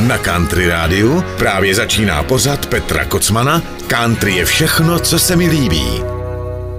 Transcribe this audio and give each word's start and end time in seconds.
Na 0.00 0.18
Country 0.18 0.68
Rádiu 0.68 1.24
právě 1.38 1.74
začíná 1.74 2.22
pořad 2.22 2.66
Petra 2.66 3.04
Kocmana 3.04 3.62
Country 3.86 4.32
je 4.32 4.44
všechno, 4.44 4.98
co 4.98 5.18
se 5.18 5.36
mi 5.36 5.48
líbí. 5.48 6.02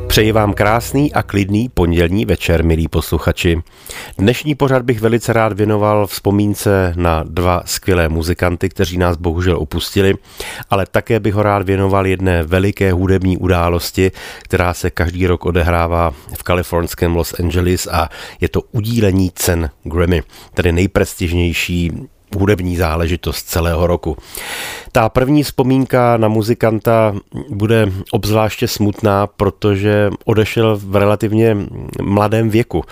Přeji 0.07 0.31
vám 0.31 0.53
krásný 0.53 1.13
a 1.13 1.23
klidný 1.23 1.69
pondělní 1.69 2.25
večer, 2.25 2.63
milí 2.63 2.87
posluchači. 2.87 3.61
Dnešní 4.17 4.55
pořad 4.55 4.81
bych 4.81 5.01
velice 5.01 5.33
rád 5.33 5.53
věnoval 5.53 6.07
vzpomínce 6.07 6.93
na 6.95 7.23
dva 7.23 7.61
skvělé 7.65 8.09
muzikanty, 8.09 8.69
kteří 8.69 8.97
nás 8.97 9.17
bohužel 9.17 9.57
opustili, 9.57 10.13
ale 10.69 10.85
také 10.85 11.19
bych 11.19 11.33
ho 11.33 11.43
rád 11.43 11.65
věnoval 11.65 12.07
jedné 12.07 12.43
veliké 12.43 12.91
hudební 12.91 13.37
události, 13.37 14.11
která 14.43 14.73
se 14.73 14.89
každý 14.89 15.27
rok 15.27 15.45
odehrává 15.45 16.13
v 16.37 16.43
kalifornském 16.43 17.15
Los 17.15 17.39
Angeles 17.39 17.87
a 17.91 18.09
je 18.41 18.49
to 18.49 18.61
udílení 18.71 19.31
cen 19.35 19.69
Grammy, 19.83 20.23
tedy 20.53 20.71
nejprestižnější 20.71 21.91
hudební 22.37 22.75
záležitost 22.75 23.43
celého 23.43 23.87
roku. 23.87 24.17
Ta 24.91 25.09
první 25.09 25.43
vzpomínka 25.43 26.17
na 26.17 26.27
muzikanta 26.27 27.15
bude 27.49 27.91
obzvláště 28.11 28.67
smutná, 28.67 29.27
protože 29.27 30.09
odešel 30.25 30.77
v 30.77 30.95
relativně 30.95 31.57
mladém 32.01 32.49
věku. 32.49 32.83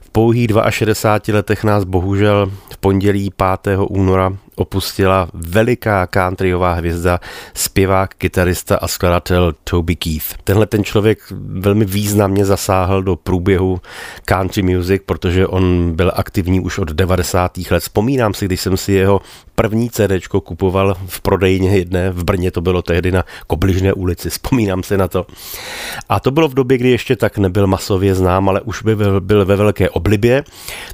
V 0.00 0.10
pouhých 0.10 0.48
62 0.70 1.36
letech 1.36 1.64
nás 1.64 1.84
bohužel 1.84 2.52
v 2.70 2.76
pondělí 2.76 3.30
5. 3.62 3.78
února 3.88 4.32
opustila 4.62 5.28
veliká 5.34 6.06
countryová 6.06 6.72
hvězda, 6.72 7.20
zpěvák, 7.54 8.14
kytarista 8.14 8.76
a 8.76 8.88
skladatel 8.88 9.52
Toby 9.64 9.96
Keith. 9.96 10.26
Tenhle 10.44 10.66
ten 10.66 10.84
člověk 10.84 11.18
velmi 11.46 11.84
významně 11.84 12.44
zasáhl 12.44 13.02
do 13.02 13.16
průběhu 13.16 13.80
country 14.24 14.62
music, 14.62 15.02
protože 15.06 15.46
on 15.46 15.92
byl 15.96 16.12
aktivní 16.14 16.60
už 16.60 16.78
od 16.78 16.88
90. 16.88 17.58
let. 17.70 17.80
Vzpomínám 17.80 18.34
si, 18.34 18.44
když 18.44 18.60
jsem 18.60 18.76
si 18.76 18.92
jeho 18.92 19.20
první 19.54 19.90
CD 19.90 20.26
kupoval 20.28 20.96
v 21.06 21.20
prodejně 21.20 21.76
jedné 21.76 22.10
v 22.10 22.24
Brně, 22.24 22.50
to 22.50 22.60
bylo 22.60 22.82
tehdy 22.82 23.12
na 23.12 23.24
Kobližné 23.46 23.92
ulici, 23.92 24.30
vzpomínám 24.30 24.82
se 24.82 24.98
na 24.98 25.08
to. 25.08 25.26
A 26.08 26.20
to 26.20 26.30
bylo 26.30 26.48
v 26.48 26.54
době, 26.54 26.78
kdy 26.78 26.90
ještě 26.90 27.16
tak 27.16 27.38
nebyl 27.38 27.66
masově 27.66 28.14
znám, 28.14 28.48
ale 28.48 28.60
už 28.60 28.82
by 28.82 28.96
byl 29.20 29.44
ve 29.44 29.56
velké 29.56 29.90
oblibě, 29.90 30.44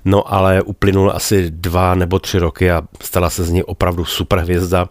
no 0.04 0.34
ale 0.34 0.62
uplynul 0.62 1.12
asi 1.14 1.50
dva 1.50 1.94
nebo 1.94 2.18
tři 2.18 2.38
roky 2.38 2.70
a 2.70 2.82
stala 3.02 3.30
se 3.30 3.44
z 3.44 3.50
něj 3.50 3.57
opravdu 3.64 4.04
super 4.04 4.38
hvězda. 4.38 4.88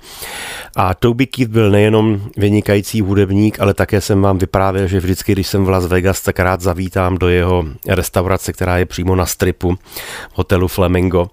A 0.75 0.93
Toby 0.93 1.27
Keith 1.27 1.51
byl 1.51 1.71
nejenom 1.71 2.21
vynikající 2.37 3.01
hudebník, 3.01 3.59
ale 3.59 3.73
také 3.73 4.01
jsem 4.01 4.21
vám 4.21 4.37
vyprávěl, 4.37 4.87
že 4.87 4.99
vždycky, 4.99 5.31
když 5.31 5.47
jsem 5.47 5.65
v 5.65 5.69
Las 5.69 5.85
Vegas, 5.85 6.21
tak 6.21 6.39
rád 6.39 6.61
zavítám 6.61 7.17
do 7.17 7.29
jeho 7.29 7.65
restaurace, 7.87 8.53
která 8.53 8.77
je 8.77 8.85
přímo 8.85 9.15
na 9.15 9.25
stripu 9.25 9.77
hotelu 10.33 10.67
Flamingo. 10.67 11.29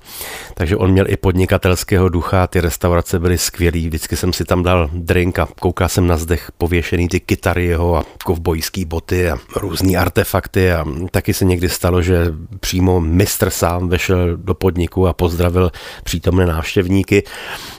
Takže 0.55 0.77
on 0.77 0.91
měl 0.91 1.11
i 1.11 1.17
podnikatelského 1.17 2.09
ducha, 2.09 2.47
ty 2.47 2.61
restaurace 2.61 3.19
byly 3.19 3.39
skvělý, 3.39 3.87
vždycky 3.87 4.17
jsem 4.17 4.33
si 4.33 4.45
tam 4.45 4.62
dal 4.62 4.91
drink 4.93 5.39
a 5.39 5.49
koukal 5.61 5.89
jsem 5.89 6.07
na 6.07 6.17
zdech 6.17 6.53
pověšený 6.59 7.09
ty 7.09 7.21
kytary 7.21 7.65
jeho 7.65 7.97
a 7.97 8.05
kovbojský 8.25 8.85
boty 8.85 9.31
a 9.31 9.39
různý 9.57 9.97
artefakty 9.97 10.73
a 10.73 10.85
taky 11.11 11.35
se 11.35 11.45
někdy 11.45 11.69
stalo, 11.69 12.03
že 12.03 12.27
přímo 12.61 13.01
mistr 13.01 13.51
sám 13.51 13.89
vešel 13.89 14.37
do 14.37 14.55
podniku 14.55 15.07
a 15.09 15.12
pozdravil 15.12 15.71
přítomné 16.05 16.47
návštěvníky. 16.47 17.14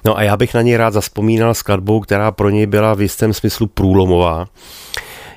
No 0.06 0.18
a 0.18 0.24
já 0.24 0.38
bych 0.38 0.54
na 0.54 0.62
něj 0.62 0.78
rád 0.78 0.94
zaspomínal 0.94 1.54
skladbou, 1.54 2.00
která 2.00 2.32
pro 2.32 2.50
něj 2.50 2.66
byla 2.66 2.94
v 2.94 3.02
jistém 3.02 3.34
smyslu 3.34 3.68
průlomová. 3.68 4.48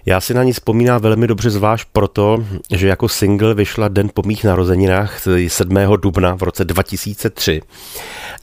Já 0.06 0.20
si 0.20 0.34
na 0.34 0.42
ní 0.42 0.52
vzpomínám 0.52 1.00
velmi 1.00 1.26
dobře 1.26 1.50
zvlášť 1.50 1.88
proto, 1.92 2.44
že 2.72 2.88
jako 2.88 3.08
single 3.08 3.54
vyšla 3.54 3.88
den 3.88 4.10
po 4.14 4.22
mých 4.22 4.44
narozeninách 4.44 5.20
7. 5.48 5.76
dubna 6.00 6.34
v 6.34 6.42
roce 6.42 6.64
2003 6.64 7.60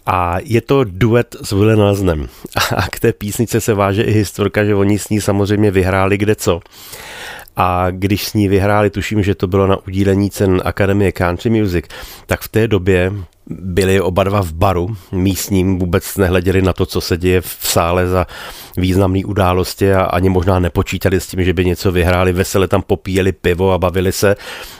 a 0.05 0.37
je 0.43 0.61
to 0.61 0.83
duet 0.83 1.35
s 1.41 1.51
Nelsonem. 1.51 2.27
A 2.75 2.89
k 2.89 2.99
té 2.99 3.13
písnice 3.13 3.61
se 3.61 3.73
váže 3.73 4.03
i 4.03 4.11
historka, 4.11 4.65
že 4.65 4.75
oni 4.75 4.99
s 4.99 5.09
ní 5.09 5.21
samozřejmě 5.21 5.71
vyhráli 5.71 6.17
kde 6.17 6.35
co. 6.35 6.59
A 7.55 7.87
když 7.91 8.27
s 8.27 8.33
ní 8.33 8.47
vyhráli, 8.47 8.89
tuším, 8.89 9.23
že 9.23 9.35
to 9.35 9.47
bylo 9.47 9.67
na 9.67 9.77
udílení 9.87 10.29
cen 10.29 10.61
Akademie 10.65 11.11
Country 11.11 11.49
Music, 11.49 11.85
tak 12.25 12.41
v 12.41 12.47
té 12.47 12.67
době 12.67 13.11
byli 13.49 14.01
oba 14.01 14.23
dva 14.23 14.41
v 14.41 14.53
baru 14.53 14.97
místním, 15.11 15.79
vůbec 15.79 16.17
nehleděli 16.17 16.61
na 16.61 16.73
to, 16.73 16.85
co 16.85 17.01
se 17.01 17.17
děje 17.17 17.41
v 17.41 17.57
sále 17.61 18.07
za 18.07 18.27
významné 18.77 19.25
události 19.25 19.93
a 19.93 20.03
ani 20.03 20.29
možná 20.29 20.59
nepočítali 20.59 21.19
s 21.19 21.27
tím, 21.27 21.43
že 21.43 21.53
by 21.53 21.65
něco 21.65 21.91
vyhráli. 21.91 22.33
Vesele 22.33 22.67
tam 22.67 22.81
popíjeli 22.81 23.31
pivo 23.31 23.71
a 23.71 23.77
bavili 23.77 24.11
se. 24.11 24.35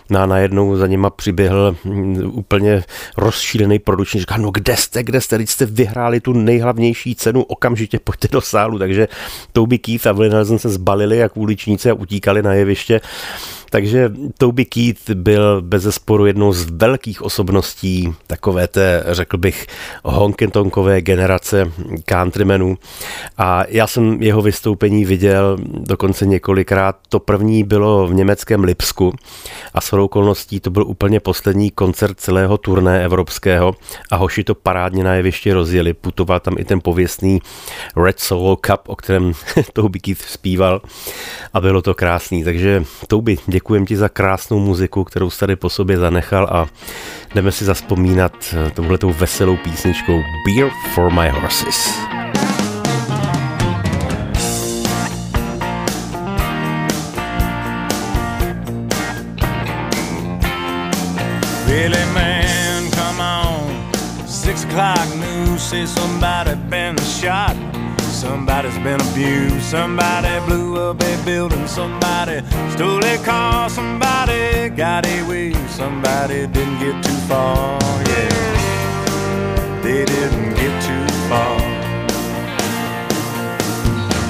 No 0.09 0.19
a 0.19 0.25
najednou 0.25 0.77
za 0.77 0.87
nima 0.87 1.09
přiběhl 1.09 1.75
mm, 1.83 2.31
úplně 2.33 2.83
rozšílený 3.17 3.79
produční. 3.79 4.19
Říká, 4.19 4.37
no 4.37 4.51
kde 4.51 4.77
jste, 4.77 5.03
kde 5.03 5.21
jste, 5.21 5.37
teď 5.37 5.49
jste 5.49 5.65
vyhráli 5.65 6.19
tu 6.19 6.33
nejhlavnější 6.33 7.15
cenu, 7.15 7.43
okamžitě 7.43 7.99
pojďte 7.99 8.27
do 8.31 8.41
sálu. 8.41 8.79
Takže 8.79 9.07
Toby 9.51 9.77
Keith 9.77 10.07
a 10.07 10.13
Nelson 10.13 10.59
se 10.59 10.69
zbalili 10.69 11.17
jak 11.17 11.37
uličníci 11.37 11.89
a 11.89 11.93
utíkali 11.93 12.43
na 12.43 12.53
jeviště. 12.53 13.01
Takže 13.75 14.11
Toby 14.37 14.65
Keith 14.65 15.09
byl 15.13 15.61
bez 15.61 15.83
zesporu 15.83 16.25
jednou 16.25 16.53
z 16.53 16.71
velkých 16.71 17.21
osobností 17.21 18.13
takové 18.27 18.67
té, 18.67 19.03
řekl 19.07 19.37
bych, 19.37 19.67
honkentonkové 20.03 21.01
generace 21.01 21.71
countrymenů. 22.09 22.77
A 23.37 23.63
já 23.67 23.87
jsem 23.87 24.21
jeho 24.21 24.41
vystoupení 24.41 25.05
viděl 25.05 25.57
dokonce 25.67 26.25
několikrát. 26.25 26.95
To 27.09 27.19
první 27.19 27.63
bylo 27.63 28.07
v 28.07 28.13
německém 28.13 28.63
Lipsku 28.63 29.13
a 29.73 29.81
s 29.81 29.93
okolností 29.93 30.59
to 30.59 30.69
byl 30.69 30.87
úplně 30.87 31.19
poslední 31.19 31.71
koncert 31.71 32.19
celého 32.19 32.57
turné 32.57 33.05
evropského 33.05 33.75
a 34.11 34.15
hoši 34.15 34.43
to 34.43 34.55
parádně 34.55 35.03
na 35.03 35.13
jeviště 35.13 35.53
rozjeli. 35.53 35.93
Putoval 35.93 36.39
tam 36.39 36.55
i 36.57 36.65
ten 36.65 36.81
pověstný 36.81 37.41
Red 37.95 38.19
Solo 38.19 38.55
Cup, 38.55 38.81
o 38.87 38.95
kterém 38.95 39.31
Toby 39.73 39.99
Keith 39.99 40.21
zpíval 40.21 40.81
a 41.53 41.61
bylo 41.61 41.81
to 41.81 41.93
krásný. 41.93 42.43
Takže 42.43 42.83
Toby, 43.07 43.37
děkujem 43.65 43.85
ti 43.85 43.97
za 43.97 44.09
krásnou 44.09 44.59
muziku, 44.59 45.03
kterou 45.03 45.29
jsi 45.29 45.39
tady 45.39 45.55
po 45.55 45.69
sobě 45.69 45.97
zanechal 45.97 46.47
a 46.51 46.67
jdeme 47.35 47.51
si 47.51 47.65
zaspomínat 47.65 48.33
eh, 48.53 48.71
touhletou 48.71 49.13
veselou 49.13 49.57
písničkou 49.57 50.21
Beer 50.45 50.69
for 50.93 51.11
my 51.13 51.29
horses. 51.29 51.99
Really 61.67 62.05
man, 62.13 62.91
come 62.91 63.23
on 63.23 63.91
Six 64.27 64.63
o'clock 64.63 65.15
news, 65.15 65.69
say 65.69 65.87
somebody 65.87 66.55
been 66.69 66.97
shot 66.97 67.84
Somebody's 68.25 68.79
been 68.79 68.99
abused, 68.99 69.61
somebody 69.61 70.43
blew 70.47 70.77
up 70.77 70.99
a 70.99 71.25
building, 71.25 71.67
somebody 71.67 72.41
stole 72.71 73.05
a 73.05 73.17
car, 73.19 73.69
somebody 73.69 74.69
got 74.69 75.05
away, 75.05 75.53
somebody 75.67 76.47
didn't 76.47 76.79
get 76.79 77.03
too 77.05 77.19
far, 77.29 77.79
yeah. 78.09 79.81
They 79.83 80.05
didn't 80.05 80.55
get 80.55 80.73
too 80.87 81.07
far. 81.29 81.59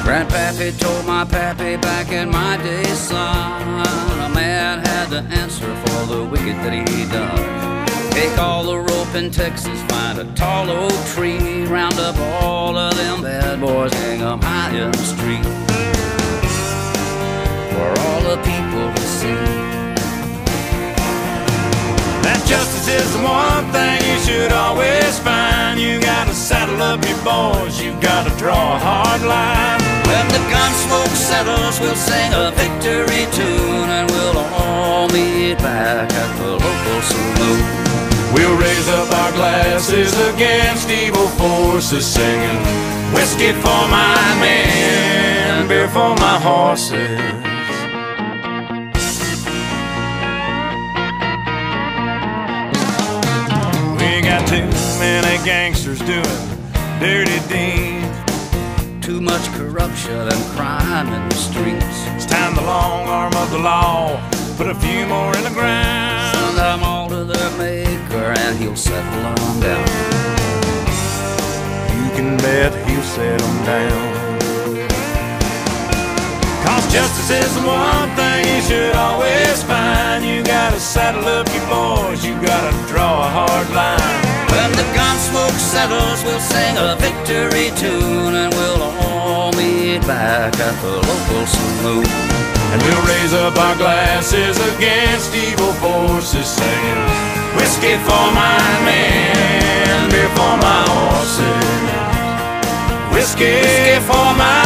Grandpappy 0.04 0.78
told 0.78 1.06
my 1.06 1.24
pappy 1.24 1.78
back 1.78 2.12
in 2.12 2.30
my 2.30 2.58
day, 2.58 2.84
son, 2.84 3.80
a 4.20 4.30
man 4.36 4.86
had 4.86 5.10
to 5.12 5.22
answer 5.40 5.74
for 5.84 6.06
the 6.14 6.26
wicked 6.26 6.58
that 6.66 6.74
he 6.74 7.06
done. 7.10 7.85
Take 8.16 8.38
all 8.38 8.64
the 8.64 8.80
rope 8.80 9.14
in 9.14 9.30
Texas, 9.30 9.78
find 9.90 10.18
a 10.20 10.24
tall 10.36 10.70
oak 10.70 11.06
tree, 11.08 11.66
round 11.66 12.00
up 12.00 12.16
all 12.42 12.78
of 12.78 12.96
them 12.96 13.22
bad 13.22 13.60
boys, 13.60 13.94
hang 13.94 14.22
them 14.22 14.40
high 14.42 14.72
in 14.72 14.90
the 14.90 15.04
street. 15.04 15.44
For 17.76 17.90
all 18.06 18.22
the 18.24 18.38
people 18.40 18.88
to 18.96 19.06
see. 19.20 19.36
That 22.24 22.42
justice 22.48 22.88
is 22.88 23.12
the 23.12 23.22
one 23.22 23.68
thing 23.76 24.00
you 24.08 24.18
should 24.24 24.54
always 24.54 25.20
find. 25.20 25.78
You 25.78 26.00
gotta 26.00 26.34
saddle 26.34 26.82
up 26.82 27.04
your 27.04 27.20
boys, 27.20 27.84
you 27.84 27.92
gotta 28.00 28.32
draw 28.40 28.78
a 28.78 28.80
hard 28.80 29.24
line. 29.24 29.82
When 30.08 30.26
the 30.32 30.40
gun 30.48 30.72
smoke 30.88 31.16
settles, 31.20 31.82
we'll 31.82 32.00
sing 32.00 32.32
a 32.32 32.52
victory 32.56 33.28
tune 33.36 33.90
and 33.92 34.10
we'll 34.10 34.38
all 34.56 35.10
meet 35.10 35.58
back 35.58 36.10
at 36.10 36.32
the 36.40 36.52
local 36.52 37.02
saloon. 37.02 37.85
We'll 38.36 38.58
raise 38.58 38.90
up 38.90 39.10
our 39.14 39.32
glasses 39.32 40.14
against 40.34 40.90
evil 40.90 41.28
forces, 41.40 42.06
singing 42.06 42.60
whiskey 43.14 43.54
for 43.54 43.88
my 43.88 44.36
men, 44.42 45.68
beer 45.70 45.88
for 45.88 46.14
my 46.18 46.38
horses. 46.38 47.22
We 54.00 54.22
got 54.22 54.46
too 54.50 54.68
many 55.00 55.44
gangsters 55.46 56.00
doing 56.00 56.46
dirty 57.00 57.40
deeds. 57.48 58.20
Too 59.06 59.22
much 59.22 59.46
corruption 59.54 60.28
and 60.28 60.44
crime 60.58 61.08
in 61.14 61.30
the 61.30 61.36
streets. 61.36 62.00
It's 62.16 62.26
time 62.26 62.54
the 62.54 62.64
long 62.64 63.08
arm 63.08 63.34
of 63.36 63.50
the 63.52 63.60
law 63.60 64.20
put 64.58 64.68
a 64.68 64.76
few 64.76 65.06
more 65.06 65.34
in 65.38 65.44
the 65.44 65.52
ground. 65.52 66.36
Send 66.36 66.58
them 66.58 66.84
all 66.84 67.08
to 67.10 67.24
their 67.24 67.50
maker 68.16 68.34
and 68.40 68.58
he'll 68.58 68.76
settle 68.76 69.26
on 69.26 69.60
down. 69.60 69.86
set 73.04 73.40
them 73.40 73.66
down. 73.66 74.40
Cause 76.66 76.92
justice 76.92 77.30
is 77.30 77.56
the 77.56 77.62
one 77.68 78.10
thing 78.16 78.56
you 78.56 78.62
should 78.62 78.96
always 78.96 79.64
find. 79.64 80.26
You 80.26 80.44
gotta 80.44 80.80
saddle 80.80 81.26
up 81.28 81.48
your 81.54 81.68
boys, 81.70 82.26
you 82.26 82.34
gotta 82.42 82.74
draw 82.92 83.28
a 83.28 83.30
hard 83.30 83.70
line. 83.70 84.22
When 84.52 84.72
the 84.72 84.88
gun 84.96 85.18
smoke 85.20 85.60
settles, 85.74 86.24
we'll 86.24 86.40
sing 86.40 86.76
a 86.78 86.96
victory 86.98 87.70
tune 87.78 88.34
and 88.34 88.54
we'll 88.54 88.84
all 88.84 89.52
meet 89.54 90.02
back 90.08 90.58
at 90.60 90.76
the 90.82 90.96
local 91.08 91.46
saloon. 91.46 92.65
And 92.76 92.84
we'll 92.84 93.08
raise 93.08 93.34
up 93.34 93.58
our 93.58 93.78
glasses 93.78 94.58
against 94.76 95.34
evil 95.34 95.72
forces, 95.80 96.46
singing 96.46 97.06
whiskey 97.56 97.96
for 98.04 98.26
my 98.36 98.60
men, 98.84 100.10
beer 100.12 100.28
for 100.36 100.58
my 100.60 100.84
horses, 100.92 101.46
whiskey 103.14 103.96
for 104.04 104.28
my 104.36 104.65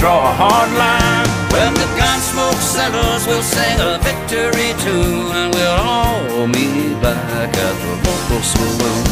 draw 0.00 0.16
a 0.16 0.32
hard 0.32 0.72
line. 0.80 1.28
When 1.52 1.76
the 1.76 1.84
gun 2.00 2.18
smoke 2.24 2.56
settles, 2.56 3.28
we'll 3.28 3.44
sing 3.44 3.76
a 3.84 4.00
victory 4.00 4.72
tune 4.80 5.28
and 5.36 5.52
we'll 5.52 5.76
all 5.76 6.48
meet 6.48 6.96
back 7.04 7.52
at 7.52 7.74
the 7.84 7.94
local 8.08 8.40
saloon. 8.40 9.04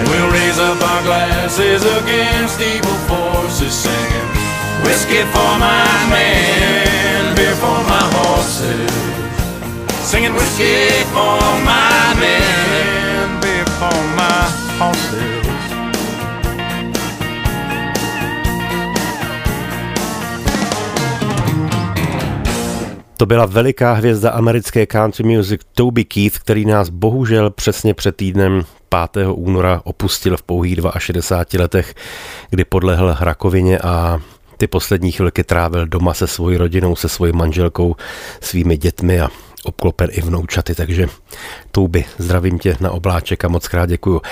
And 0.00 0.08
we'll 0.08 0.32
raise 0.32 0.58
up 0.58 0.80
our 0.80 1.02
glasses 1.04 1.84
against 1.84 2.56
evil 2.56 2.98
forces, 3.04 3.74
singing 3.84 4.28
whiskey 4.88 5.20
for 5.28 5.52
my 5.60 5.92
men, 6.08 7.36
beer 7.36 7.56
for 7.60 7.78
my 7.84 8.04
horses. 8.16 8.88
Singing 10.08 10.32
whiskey 10.32 11.04
for 11.12 11.36
my 11.68 12.16
men, 12.16 12.73
To 23.24 23.28
byla 23.28 23.46
veliká 23.46 23.92
hvězda 23.92 24.30
americké 24.30 24.86
country 24.86 25.24
music 25.24 25.60
Toby 25.74 26.04
Keith, 26.04 26.38
který 26.38 26.64
nás 26.64 26.88
bohužel 26.88 27.50
přesně 27.50 27.94
před 27.94 28.16
týdnem 28.16 28.62
5. 29.12 29.26
února 29.32 29.80
opustil 29.84 30.36
v 30.36 30.42
pouhých 30.42 30.78
62 30.98 31.62
letech, 31.62 31.94
kdy 32.50 32.64
podlehl 32.64 33.16
rakovině 33.20 33.78
a 33.78 34.20
ty 34.56 34.66
poslední 34.66 35.12
chvilky 35.12 35.44
trávil 35.44 35.86
doma 35.86 36.14
se 36.14 36.26
svojí 36.26 36.56
rodinou, 36.56 36.96
se 36.96 37.08
svojí 37.08 37.32
manželkou, 37.32 37.96
svými 38.40 38.76
dětmi 38.76 39.20
a 39.20 39.28
obklopen 39.64 40.08
i 40.12 40.20
vnoučaty, 40.20 40.74
takže 40.74 41.06
Touby, 41.70 42.04
zdravím 42.18 42.58
tě 42.58 42.76
na 42.80 42.90
obláček 42.90 43.44
a 43.44 43.48
moc 43.48 43.68
krát 43.68 43.86
děkuju. 43.86 44.22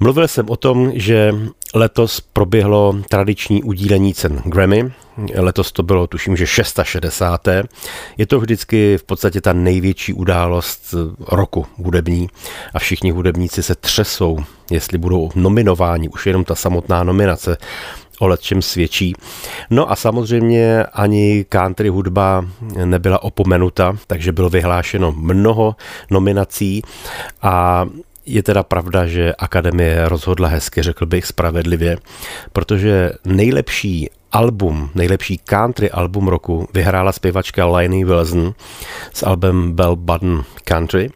Mluvil 0.00 0.28
jsem 0.28 0.50
o 0.50 0.56
tom, 0.56 0.92
že 0.94 1.34
letos 1.74 2.20
proběhlo 2.20 2.96
tradiční 3.08 3.62
udílení 3.62 4.14
cen 4.14 4.42
Grammy, 4.44 4.92
letos 5.34 5.72
to 5.72 5.82
bylo 5.82 6.06
tuším, 6.06 6.36
že 6.36 6.46
660. 6.46 7.48
Je 8.16 8.26
to 8.26 8.40
vždycky 8.40 8.98
v 8.98 9.04
podstatě 9.04 9.40
ta 9.40 9.52
největší 9.52 10.12
událost 10.12 10.94
roku 11.28 11.66
hudební 11.76 12.28
a 12.74 12.78
všichni 12.78 13.10
hudebníci 13.10 13.62
se 13.62 13.74
třesou, 13.74 14.38
jestli 14.70 14.98
budou 14.98 15.30
nominováni, 15.34 16.08
už 16.08 16.26
jenom 16.26 16.44
ta 16.44 16.54
samotná 16.54 17.04
nominace 17.04 17.56
o 18.18 18.36
čem 18.36 18.62
svědčí. 18.62 19.14
No 19.70 19.90
a 19.90 19.96
samozřejmě 19.96 20.84
ani 20.84 21.46
country 21.48 21.88
hudba 21.88 22.44
nebyla 22.84 23.22
opomenuta, 23.22 23.96
takže 24.06 24.32
bylo 24.32 24.50
vyhlášeno 24.50 25.12
mnoho 25.12 25.76
nominací 26.10 26.82
a 27.42 27.86
je 28.28 28.42
teda 28.42 28.62
pravda, 28.62 29.06
že 29.06 29.34
akademie 29.34 30.08
rozhodla 30.08 30.48
hezky, 30.48 30.82
řekl 30.82 31.06
bych 31.06 31.26
spravedlivě, 31.26 31.98
protože 32.52 33.12
nejlepší 33.24 34.10
album, 34.32 34.90
nejlepší 34.94 35.38
country 35.38 35.90
album 35.90 36.28
roku 36.28 36.68
vyhrála 36.74 37.12
zpěvačka 37.12 37.66
Lainey 37.66 38.04
Wilson 38.04 38.54
s 39.14 39.26
albem 39.26 39.72
Bell 39.72 39.96
Button 39.96 40.44
Country. 40.64 41.10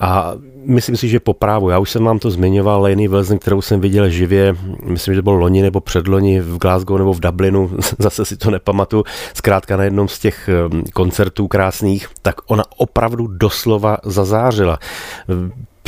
A 0.00 0.32
myslím 0.64 0.96
si, 0.96 1.08
že 1.08 1.20
po 1.20 1.34
právu. 1.34 1.70
Já 1.70 1.78
už 1.78 1.90
jsem 1.90 2.04
vám 2.04 2.18
to 2.18 2.30
zmiňoval, 2.30 2.82
Lainey 2.82 3.08
Wilson, 3.08 3.38
kterou 3.38 3.62
jsem 3.62 3.80
viděl 3.80 4.08
živě, 4.08 4.56
myslím, 4.84 5.14
že 5.14 5.18
to 5.18 5.22
bylo 5.22 5.36
loni 5.36 5.62
nebo 5.62 5.80
předloni 5.80 6.40
v 6.40 6.58
Glasgow 6.58 6.98
nebo 6.98 7.12
v 7.12 7.20
Dublinu, 7.20 7.70
zase 7.98 8.24
si 8.24 8.36
to 8.36 8.50
nepamatuju, 8.50 9.04
zkrátka 9.34 9.76
na 9.76 9.84
jednom 9.84 10.08
z 10.08 10.18
těch 10.18 10.50
um, 10.70 10.82
koncertů 10.94 11.48
krásných, 11.48 12.08
tak 12.22 12.34
ona 12.46 12.64
opravdu 12.76 13.26
doslova 13.26 13.98
zazářila 14.04 14.78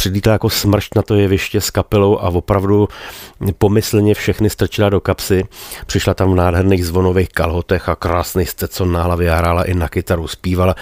přilítla 0.01 0.33
jako 0.33 0.51
smršť 0.51 0.95
na 0.97 1.03
to 1.03 1.15
jeviště 1.15 1.61
s 1.61 1.71
kapelou 1.71 2.19
a 2.19 2.29
opravdu 2.29 2.89
pomyslně 3.59 4.15
všechny 4.15 4.51
strčila 4.51 4.89
do 4.89 5.01
kapsy. 5.01 5.45
Přišla 5.87 6.15
tam 6.15 6.33
v 6.33 6.35
nádherných 6.35 6.87
zvonových 6.87 7.29
kalhotech 7.29 7.89
a 7.89 7.97
krásný 7.97 8.47
stecon 8.47 8.93
na 8.93 9.03
hlavě 9.03 9.31
hrála 9.31 9.63
i 9.63 9.75
na 9.75 9.89
kytaru, 9.89 10.29
zpívala. 10.29 10.75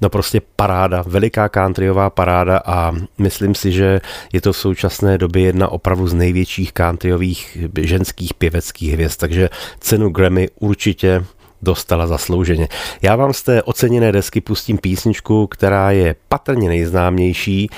No 0.00 0.08
prostě 0.08 0.40
paráda, 0.56 1.04
veliká 1.06 1.48
countryová 1.48 2.10
paráda 2.10 2.60
a 2.66 2.92
myslím 3.18 3.54
si, 3.54 3.72
že 3.72 4.00
je 4.32 4.40
to 4.40 4.52
v 4.52 4.56
současné 4.56 5.18
době 5.18 5.42
jedna 5.42 5.68
opravdu 5.68 6.08
z 6.08 6.14
největších 6.14 6.72
countryových 6.72 7.58
ženských 7.80 8.34
pěveckých 8.34 8.92
hvězd, 8.92 9.20
takže 9.20 9.48
cenu 9.80 10.08
Grammy 10.08 10.48
určitě 10.60 11.24
dostala 11.66 12.06
zaslouženě. 12.06 12.68
Já 13.02 13.16
vám 13.16 13.32
z 13.32 13.42
té 13.42 13.62
oceněné 13.62 14.12
desky 14.12 14.40
pustím 14.40 14.78
písničku, 14.78 15.46
která 15.46 15.90
je 15.90 16.14
patrně 16.28 16.68
nejznámější, 16.68 17.70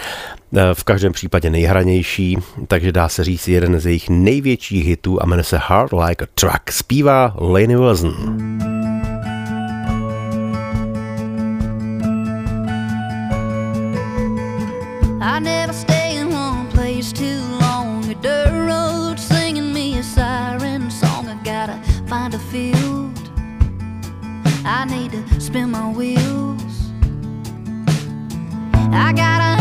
eh, 0.56 0.74
v 0.74 0.84
každém 0.84 1.12
případě 1.12 1.50
nejhranější, 1.50 2.38
takže 2.68 2.92
dá 2.92 3.08
se 3.08 3.24
říct 3.24 3.48
jeden 3.48 3.80
z 3.80 3.86
jejich 3.86 4.08
největších 4.08 4.86
hitů 4.86 5.22
a 5.22 5.26
jmenuje 5.26 5.44
se 5.44 5.58
Hard 5.58 5.92
Like 5.92 6.24
a 6.24 6.28
Truck. 6.34 6.70
Zpívá 6.70 7.34
Lainey 7.40 7.76
Wilson. 7.76 9.07
I 28.90 29.12
got 29.12 29.42
a 29.42 29.57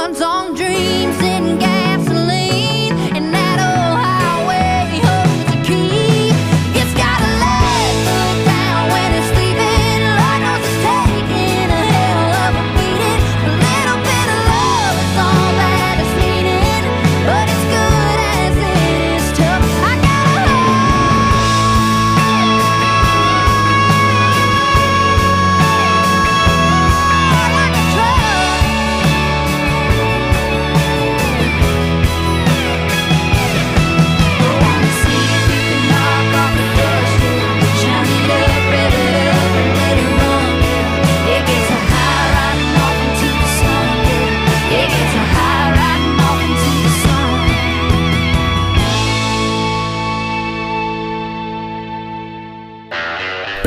Runs 0.00 0.22
on 0.22 0.54
dreams 0.54 0.89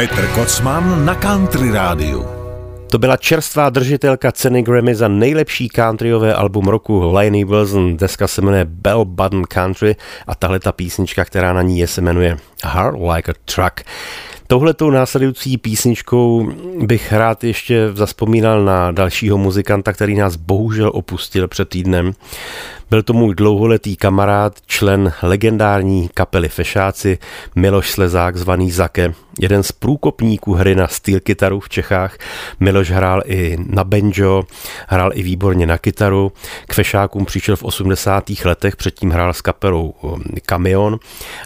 Petr 0.04 0.28
Kocman 0.28 1.06
na 1.06 1.16
Country 1.16 1.72
Rádiu. 1.72 2.26
To 2.92 3.00
byla 3.00 3.18
čerstvá 3.18 3.70
držitelka 3.70 4.32
ceny 4.32 4.64
Grammy 4.64 4.96
za 4.96 5.08
nejlepší 5.08 5.70
countryové 5.70 6.34
album 6.34 6.68
roku 6.68 7.12
Lainey 7.12 7.46
Wilson. 7.46 7.98
Deska 7.98 8.28
se 8.28 8.42
jmenuje 8.42 8.66
Bell 8.66 9.06
Button 9.06 9.44
Country 9.44 9.96
a 10.28 10.36
tahle 10.36 10.60
ta 10.60 10.72
písnička, 10.72 11.26
která 11.26 11.54
na 11.54 11.62
ní 11.62 11.80
je, 11.80 11.88
se 11.88 12.02
jmenuje 12.02 12.38
Heart 12.66 12.98
Like 13.00 13.32
a 13.32 13.36
Truck. 13.46 13.82
Touhletou 14.48 14.90
následující 14.90 15.58
písničkou 15.58 16.52
bych 16.80 17.14
rád 17.14 17.44
ještě 17.44 17.90
zaspomínal 17.94 18.66
na 18.66 18.92
dalšího 18.92 19.38
muzikanta, 19.38 19.94
který 19.94 20.16
nás 20.16 20.36
bohužel 20.36 20.92
opustil 20.94 21.48
před 21.48 21.70
týdnem. 21.70 22.14
Byl 22.90 23.04
to 23.04 23.14
můj 23.14 23.36
dlouholetý 23.36 23.96
kamarád, 23.96 24.62
člen 24.66 25.14
legendární 25.22 26.10
kapely 26.14 26.50
Fešáci 26.50 27.18
Miloš 27.56 27.92
Slezák, 27.92 28.38
zvaný 28.38 28.72
Zake, 28.72 29.14
jeden 29.40 29.64
z 29.64 29.72
průkopníků 29.72 30.54
hry 30.54 30.76
na 30.76 30.88
steel 30.88 31.20
kytaru 31.20 31.60
v 31.60 31.70
Čechách. 31.70 32.18
Miloš 32.60 32.92
hrál 32.92 33.22
i 33.26 33.58
na 33.66 33.84
banjo, 33.84 34.44
hrál 34.88 35.12
i 35.14 35.24
výborně 35.24 35.66
na 35.66 35.78
kytaru. 35.78 36.32
K 36.68 36.74
Fešákům 36.74 37.26
přišel 37.26 37.56
v 37.56 37.64
80. 37.64 38.24
letech, 38.46 38.76
předtím 38.76 39.10
hrál 39.12 39.34
s 39.34 39.42
kapelou 39.42 39.94
um, 40.02 40.24
Kamion 40.46 41.00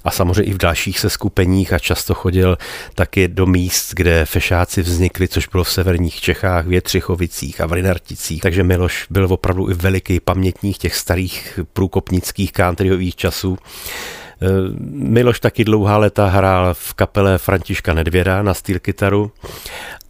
a 0.04 0.12
samozřejmě 0.12 0.44
i 0.44 0.54
v 0.54 0.58
dalších 0.58 1.00
seskupeních 1.00 1.74
a 1.74 1.80
často 1.80 2.14
chodil 2.14 2.58
taky 2.96 3.28
do 3.28 3.46
míst, 3.46 3.94
kde 3.94 4.26
Fešáci 4.26 4.82
vznikli, 4.82 5.28
což 5.28 5.48
bylo 5.48 5.64
v 5.64 5.72
severních 5.72 6.22
Čechách, 6.22 6.66
v 6.66 6.74
Jetřichovicích 6.74 7.62
a 7.62 7.66
v 7.66 7.74
Rinarticích. 7.74 8.42
Takže 8.42 8.64
Miloš 8.64 9.08
byl 9.10 9.28
opravdu 9.30 9.70
i 9.70 9.74
veliký 9.74 10.20
pamětník 10.20 10.78
těch 10.78 10.96
starých 10.96 11.27
průkopnických 11.74 12.52
countryových 12.52 13.16
časů. 13.16 13.58
Eh, 14.42 14.48
Miloš 14.90 15.40
taky 15.40 15.64
dlouhá 15.64 15.98
léta 15.98 16.26
hrál 16.28 16.74
v 16.74 16.94
kapele 16.94 17.38
Františka 17.38 17.94
Nedvěda 17.94 18.44
na 18.44 18.54
steel 18.54 18.80
kytaru 18.80 19.32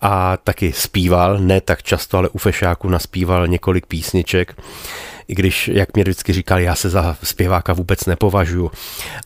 a 0.02 0.38
taky 0.38 0.74
zpíval, 0.74 1.40
ne 1.40 1.62
tak 1.62 1.84
často, 1.84 2.18
ale 2.18 2.30
u 2.30 2.38
Fešáku 2.38 2.90
naspíval 2.90 3.48
několik 3.48 3.86
písniček 3.86 4.56
i 5.28 5.36
když, 5.36 5.68
jak 5.68 5.94
mě 5.94 6.04
vždycky 6.04 6.34
říkal, 6.34 6.60
já 6.60 6.76
se 6.76 6.90
za 6.90 7.18
zpěváka 7.24 7.74
vůbec 7.74 8.06
nepovažuji, 8.06 8.72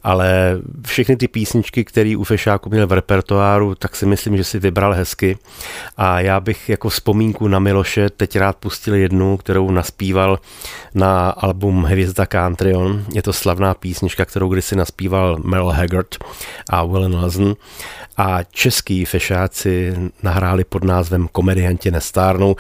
ale 0.03 0.60
všechny 0.88 1.15
ty 1.15 1.27
písničky, 1.27 1.86
které 1.86 2.17
u 2.17 2.24
Fešáku 2.24 2.70
měl 2.70 2.88
v 2.88 2.91
repertoáru, 2.91 3.75
tak 3.75 3.96
si 3.96 4.05
myslím, 4.05 4.38
že 4.38 4.43
si 4.43 4.60
vybral 4.60 4.93
hezky. 4.93 5.38
A 5.98 6.20
já 6.20 6.39
bych 6.39 6.70
jako 6.70 6.89
vzpomínku 6.89 7.48
na 7.48 7.60
Miloše 7.60 8.10
teď 8.10 8.36
rád 8.36 8.58
pustil 8.58 8.96
jednu, 8.96 9.38
kterou 9.38 9.72
naspíval 9.72 10.39
na 10.93 11.29
album 11.29 11.84
Hvězda 11.84 12.25
Country 12.25 12.74
Je 13.13 13.22
to 13.22 13.34
slavná 13.34 13.74
písnička, 13.74 14.25
kterou 14.25 14.50
kdysi 14.50 14.75
naspíval 14.75 15.38
Merle 15.43 15.75
Haggard 15.75 16.15
a 16.70 16.84
Will 16.86 17.10
Nelson. 17.10 17.55
A 18.17 18.43
český 18.43 19.05
fešáci 19.05 19.96
nahráli 20.24 20.63
pod 20.63 20.84
názvem 20.84 21.27
Komedianti 21.31 21.91
nestárnou 21.91 22.55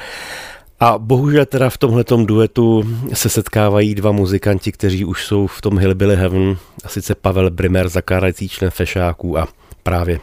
a 0.81 0.97
bohužel 0.97 1.45
teda 1.45 1.69
v 1.69 1.77
tomhletom 1.77 2.25
duetu 2.25 2.83
se 3.13 3.29
setkávají 3.29 3.95
dva 3.95 4.11
muzikanti, 4.11 4.71
kteří 4.71 5.05
už 5.05 5.25
jsou 5.25 5.47
v 5.47 5.61
tom 5.61 5.77
Hillbilly 5.77 6.15
Heaven, 6.15 6.57
a 6.83 6.87
sice 6.87 7.15
Pavel 7.15 7.49
Brimer, 7.49 7.89
zakládající 7.89 8.49
člen 8.49 8.71
Fešáků 8.71 9.37
a 9.37 9.47
právě 9.83 10.19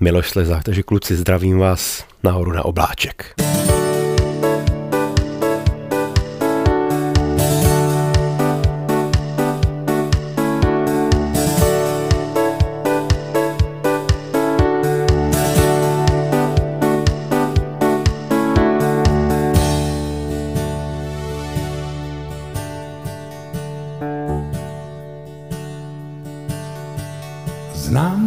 Miloš 0.00 0.30
Slezák. 0.30 0.64
Takže 0.64 0.82
kluci, 0.82 1.16
zdravím 1.16 1.58
vás 1.58 2.04
nahoru 2.22 2.52
na 2.52 2.64
obláček. 2.64 3.34
Znám 3.38 3.81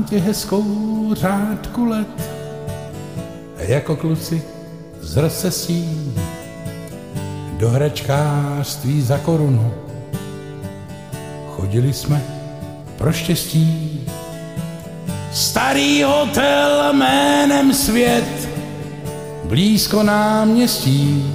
tě 0.05 0.19
hezkou 0.19 0.65
řádku 1.13 1.85
let, 1.85 2.29
jako 3.57 3.95
kluci 3.95 4.43
z 5.01 5.17
recesí, 5.17 6.13
do 7.57 7.69
hračkářství 7.69 9.01
za 9.01 9.17
korunu. 9.17 9.73
Chodili 11.49 11.93
jsme 11.93 12.23
pro 12.97 13.13
štěstí. 13.13 14.01
Starý 15.33 16.03
hotel 16.03 16.93
jménem 16.93 17.73
Svět, 17.73 18.49
blízko 19.43 20.03
náměstí. 20.03 21.33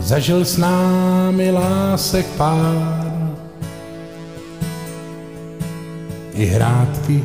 Zažil 0.00 0.44
s 0.44 0.56
námi 0.56 1.50
lásek 1.50 2.26
pár, 2.26 3.07
i 6.38 6.46
hrádky 6.46 7.24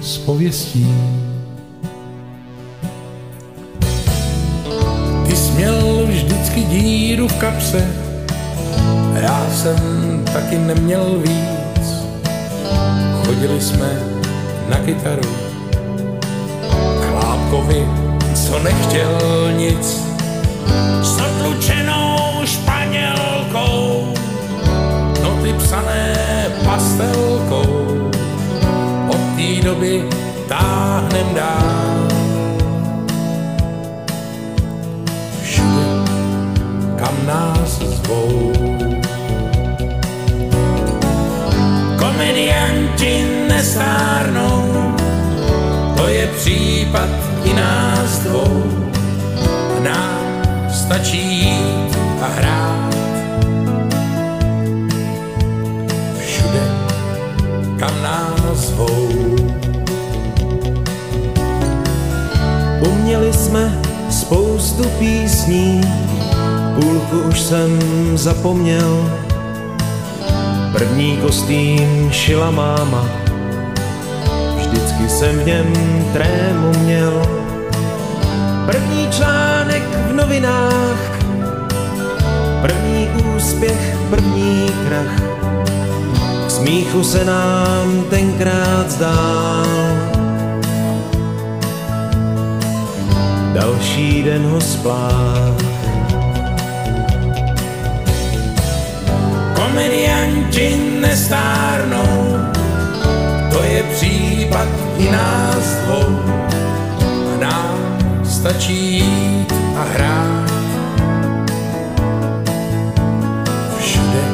s 0.00 0.18
pověstí. 0.18 0.94
Ty 5.26 5.36
jsi 5.36 5.52
měl 5.52 6.06
vždycky 6.06 6.60
díru 6.60 7.28
v 7.28 7.34
kapse, 7.36 7.86
já 9.20 9.46
jsem 9.50 10.24
taky 10.32 10.58
neměl 10.58 11.18
víc. 11.18 12.06
Chodili 13.26 13.60
jsme 13.60 14.00
na 14.68 14.76
kytaru, 14.76 15.28
chlápkovi, 17.00 17.88
co 18.34 18.58
nechtěl 18.58 19.52
nic, 19.56 20.02
s 21.02 21.20
odlučenou 21.20 22.40
španělkou, 22.44 24.14
noty 25.22 25.52
psané 25.52 26.14
pastelkou 26.64 27.63
té 29.44 29.64
doby 29.64 30.04
táhnem 30.48 31.34
dál. 31.34 32.08
Všude, 35.42 35.86
kam 36.96 37.16
nás 37.26 37.78
zvou. 37.78 38.52
Komedianti 41.98 43.24
nestárnou, 43.48 44.94
to 45.96 46.08
je 46.08 46.26
případ 46.26 47.10
i 47.44 47.52
nás 47.54 48.18
dvou. 48.18 48.64
A 49.76 49.80
nám 49.80 50.42
stačí 50.72 51.44
jít 51.44 51.98
a 52.22 52.26
hrát. 52.26 52.94
Všude, 56.18 56.64
kam 57.78 58.02
nás 58.02 58.58
zvou. 58.58 59.23
Uměli 63.14 63.32
jsme 63.32 63.82
písní, 64.98 65.80
půlku 66.74 67.20
už 67.28 67.40
jsem 67.40 67.78
zapomněl. 68.14 69.10
První 70.72 71.16
kostým 71.16 72.08
šila 72.12 72.50
máma, 72.50 73.08
vždycky 74.56 75.08
jsem 75.08 75.38
v 75.38 75.46
něm 75.46 75.72
trému 76.12 76.78
měl. 76.78 77.22
První 78.66 79.08
článek 79.10 79.82
v 80.10 80.12
novinách, 80.12 81.18
první 82.62 83.08
úspěch, 83.36 83.96
první 84.10 84.70
krach. 84.88 85.22
K 86.46 86.50
smíchu 86.50 87.04
se 87.04 87.24
nám 87.24 88.04
tenkrát 88.10 88.90
zdál. 88.90 89.93
Další 93.54 94.22
den 94.22 94.42
ho 94.50 94.60
splách. 94.60 95.54
Komedianti 99.54 100.76
nestárnou, 101.00 102.38
to 103.52 103.62
je 103.62 103.82
případ 103.82 104.68
i 104.98 105.10
nás 105.10 105.76
dvou. 105.86 106.20
A 107.34 107.40
nám 107.40 107.98
stačí 108.24 108.98
jít 108.98 109.52
a 109.76 109.82
hrát. 109.82 110.50
Všude, 113.78 114.24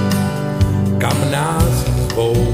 kam 0.99 1.31
nás 1.31 1.85
zvou. 2.09 2.50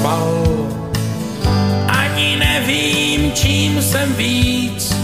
Spal. 0.00 0.32
Ani 1.88 2.36
nevím, 2.36 3.32
čím 3.32 3.82
jsem 3.82 4.14
víc. 4.14 4.96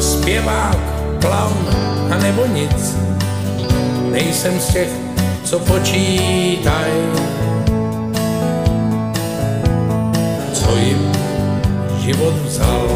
Zpěvák, 0.00 0.78
klaun, 1.20 1.68
a 2.10 2.18
nebo 2.18 2.46
nic. 2.46 2.96
Nejsem 4.10 4.60
z 4.60 4.66
těch, 4.72 4.88
co 5.44 5.58
počítaj. 5.58 6.92
co 10.52 10.76
jim 10.76 11.12
život 12.00 12.34
vzal. 12.44 12.88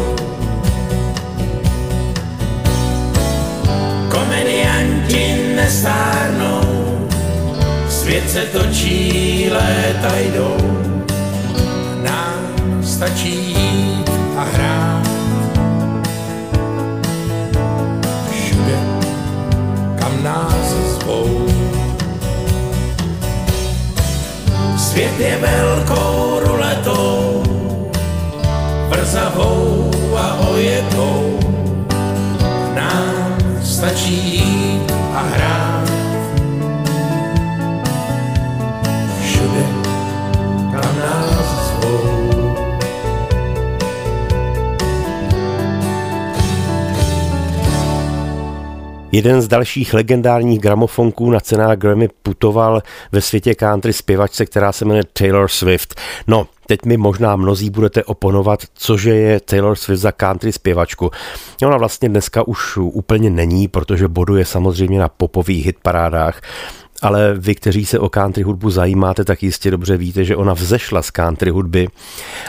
Komedianti 4.09 5.53
nestárnou, 5.55 6.61
svět 7.89 8.29
se 8.29 8.41
točí, 8.41 9.49
léta 9.51 10.17
jdou. 10.17 10.86
Stačí 12.97 13.53
jít 13.53 14.09
a 14.37 14.43
hrát. 14.53 15.07
Všude, 18.31 18.79
kam 19.99 20.23
nás 20.23 20.73
zvou. 20.97 21.45
Svět 24.77 25.19
je 25.19 25.37
velkou 25.37 26.39
ruletou, 26.39 27.43
vrzavou 28.89 29.91
a 30.17 30.49
ojetou. 30.49 31.39
Nám 32.73 33.37
stačí 33.63 34.36
Jeden 49.17 49.41
z 49.41 49.47
dalších 49.47 49.93
legendárních 49.93 50.59
gramofonků 50.59 51.29
na 51.29 51.39
cenách 51.39 51.77
Grammy 51.77 52.09
putoval 52.23 52.83
ve 53.11 53.21
světě 53.21 53.55
country 53.55 53.93
zpěvačce, 53.93 54.45
která 54.45 54.71
se 54.71 54.85
jmenuje 54.85 55.03
Taylor 55.13 55.47
Swift. 55.47 55.95
No, 56.27 56.47
teď 56.67 56.85
mi 56.85 56.97
možná 56.97 57.35
mnozí 57.35 57.69
budete 57.69 58.03
oponovat, 58.03 58.59
cože 58.73 59.15
je 59.15 59.39
Taylor 59.39 59.75
Swift 59.75 60.01
za 60.01 60.11
country 60.11 60.51
zpěvačku. 60.51 61.11
Ona 61.65 61.77
vlastně 61.77 62.09
dneska 62.09 62.47
už 62.47 62.77
úplně 62.77 63.29
není, 63.29 63.67
protože 63.67 64.07
boduje 64.07 64.45
samozřejmě 64.45 64.99
na 64.99 65.09
popových 65.09 65.65
hitparádách, 65.65 66.41
ale 67.01 67.33
vy, 67.37 67.55
kteří 67.55 67.85
se 67.85 67.99
o 67.99 68.09
country 68.09 68.43
hudbu 68.43 68.69
zajímáte, 68.69 69.23
tak 69.23 69.43
jistě 69.43 69.71
dobře 69.71 69.97
víte, 69.97 70.25
že 70.25 70.35
ona 70.35 70.53
vzešla 70.53 71.01
z 71.01 71.11
country 71.11 71.51
hudby 71.51 71.87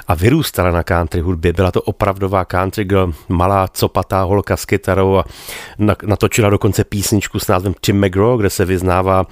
a 0.09 0.15
vyrůstala 0.15 0.71
na 0.71 0.83
country 0.83 1.21
hudbě. 1.21 1.53
Byla 1.53 1.71
to 1.71 1.83
opravdová 1.83 2.45
country 2.45 2.85
girl, 2.85 3.13
malá 3.29 3.69
copatá 3.69 4.23
holka 4.23 4.57
s 4.57 4.65
kytarou 4.65 5.17
a 5.17 5.25
natočila 6.03 6.51
dokonce 6.51 6.85
písničku 6.85 7.39
s 7.39 7.47
názvem 7.47 7.75
Tim 7.81 8.07
McGraw, 8.07 8.39
kde 8.39 8.51
se 8.51 8.65
vyznává 8.65 9.27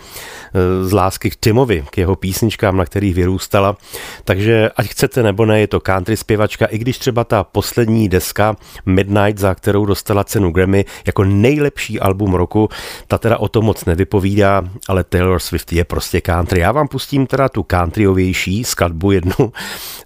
e, 0.55 0.85
z 0.85 0.93
lásky 0.93 1.31
k 1.31 1.37
Timovi, 1.37 1.85
k 1.91 1.99
jeho 1.99 2.17
písničkám, 2.17 2.77
na 2.77 2.85
kterých 2.85 3.15
vyrůstala. 3.15 3.77
Takže 4.25 4.71
ať 4.77 4.87
chcete 4.87 5.23
nebo 5.23 5.47
ne, 5.47 5.61
je 5.61 5.67
to 5.67 5.81
country 5.81 6.17
zpěvačka, 6.17 6.67
i 6.67 6.79
když 6.79 6.99
třeba 6.99 7.25
ta 7.25 7.45
poslední 7.45 8.09
deska 8.09 8.57
Midnight, 8.87 9.39
za 9.39 9.55
kterou 9.55 9.87
dostala 9.87 10.25
cenu 10.25 10.51
Grammy 10.51 10.85
jako 11.07 11.25
nejlepší 11.25 12.01
album 12.01 12.35
roku, 12.35 12.69
ta 13.07 13.19
teda 13.19 13.37
o 13.37 13.49
tom 13.49 13.65
moc 13.65 13.85
nevypovídá, 13.85 14.63
ale 14.89 15.05
Taylor 15.09 15.41
Swift 15.41 15.73
je 15.73 15.85
prostě 15.85 16.21
country. 16.21 16.61
Já 16.61 16.73
vám 16.73 16.89
pustím 16.89 17.27
teda 17.27 17.49
tu 17.49 17.67
countryovější 17.71 18.65
skladbu, 18.65 19.11
jednu 19.11 19.53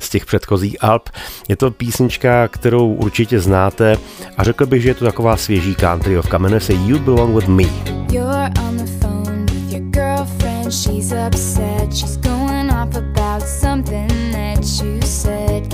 z 0.00 0.10
těch 0.10 0.26
předchozích 0.26 0.84
alb. 0.84 1.08
Je 1.48 1.56
to 1.56 1.70
písnička, 1.70 2.48
kterou 2.48 2.92
určitě 2.92 3.40
znáte 3.40 3.96
a 4.36 4.44
řekl 4.44 4.66
bych, 4.66 4.82
že 4.82 4.88
je 4.88 4.94
to 4.94 5.04
taková 5.04 5.36
svěží 5.36 5.74
countryovka. 5.74 6.38
Jmenuje 6.38 6.60
se 6.60 6.72
You 6.72 6.98
Belong 6.98 7.34
With 7.34 7.48
Me. 7.48 7.64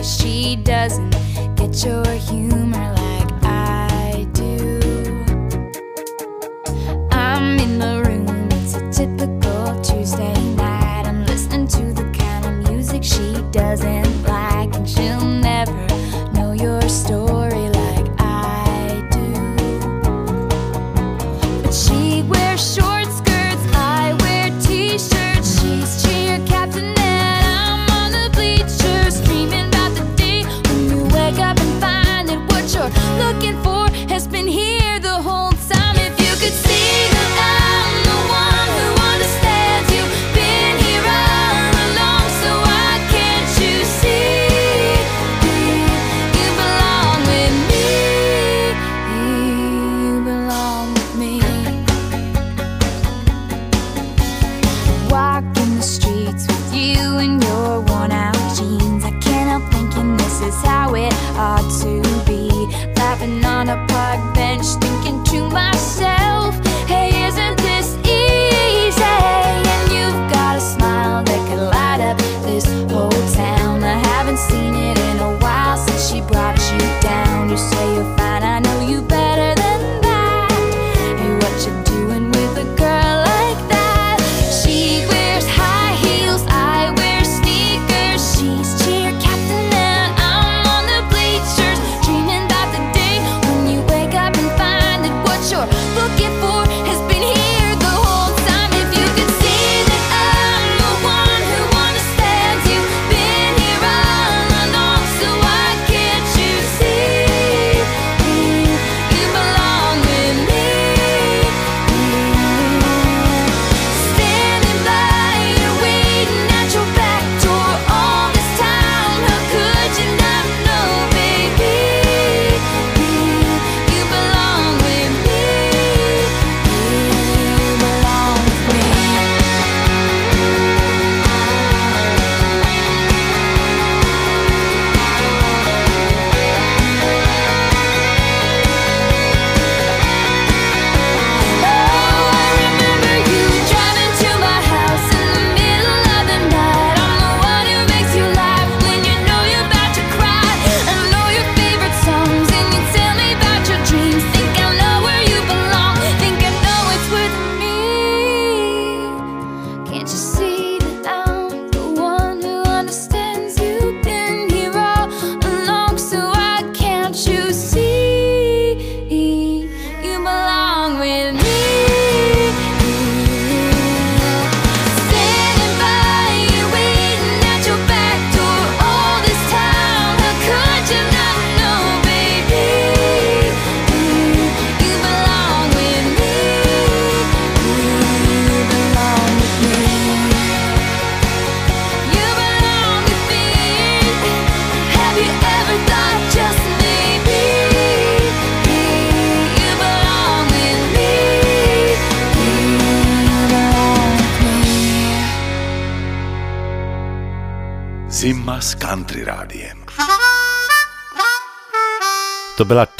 She 0.02 0.56
doesn't 0.56 1.10
get 1.56 1.84
your 1.84 2.06
humor 2.30 2.75
doesn't 13.56 14.05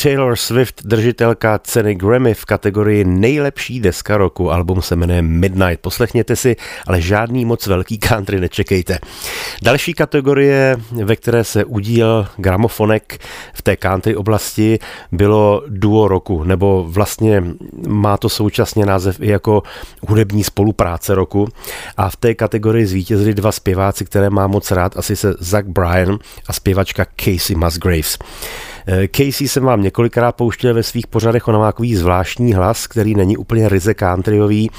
Taylor 0.03 0.37
Swift, 0.37 0.83
držitelka 0.85 1.59
ceny 1.59 1.95
Grammy 1.95 2.35
v 2.35 2.45
kategorii 2.45 3.05
nejlepší 3.05 3.81
deska 3.81 4.17
roku. 4.17 4.53
Album 4.53 4.83
se 4.83 4.97
jmenuje 4.97 5.23
Midnight. 5.23 5.81
Poslechněte 5.81 6.37
si, 6.37 6.57
ale 6.87 7.01
žádný 7.01 7.45
moc 7.45 7.67
velký 7.67 7.99
country 7.99 8.41
nečekejte. 8.41 8.99
Další 9.63 9.95
kategorie, 9.95 10.77
ve 11.05 11.17
které 11.17 11.45
se 11.45 11.65
udíl 11.65 12.27
gramofonek 12.37 13.19
v 13.55 13.63
té 13.63 13.77
country 13.77 14.17
oblasti, 14.17 14.79
bylo 15.13 15.63
duo 15.69 16.09
roku, 16.09 16.45
nebo 16.45 16.85
vlastně 16.89 17.43
má 17.89 18.17
to 18.17 18.29
současně 18.29 18.87
název 18.87 19.21
i 19.21 19.31
jako 19.31 19.63
hudební 20.09 20.45
spolupráce 20.45 21.15
roku. 21.15 21.49
A 21.97 22.11
v 22.11 22.17
té 22.17 22.35
kategorii 22.35 22.87
zvítězili 22.87 23.35
dva 23.35 23.53
zpěváci, 23.53 24.05
které 24.05 24.31
má 24.31 24.47
moc 24.47 24.71
rád, 24.71 24.97
asi 24.97 25.17
se 25.17 25.35
Zach 25.39 25.65
Bryan 25.65 26.19
a 26.47 26.53
zpěvačka 26.53 27.07
Casey 27.17 27.57
Musgraves. 27.57 28.19
Eh, 28.89 29.09
Casey 29.09 29.49
jsem 29.49 29.65
vám 29.65 29.83
několikrát 29.83 30.33
pouštěl 30.33 30.75
ve 30.75 30.83
svých 30.83 31.07
pořadech, 31.07 31.49
ona 31.49 31.59
má 31.59 31.67
takový 31.67 31.97
zvláštní 31.97 32.55
hlas, 32.55 32.87
který 32.87 33.15
není 33.15 33.37
úplně 33.37 33.69
ryze 33.69 33.95
countryový, 33.95 34.71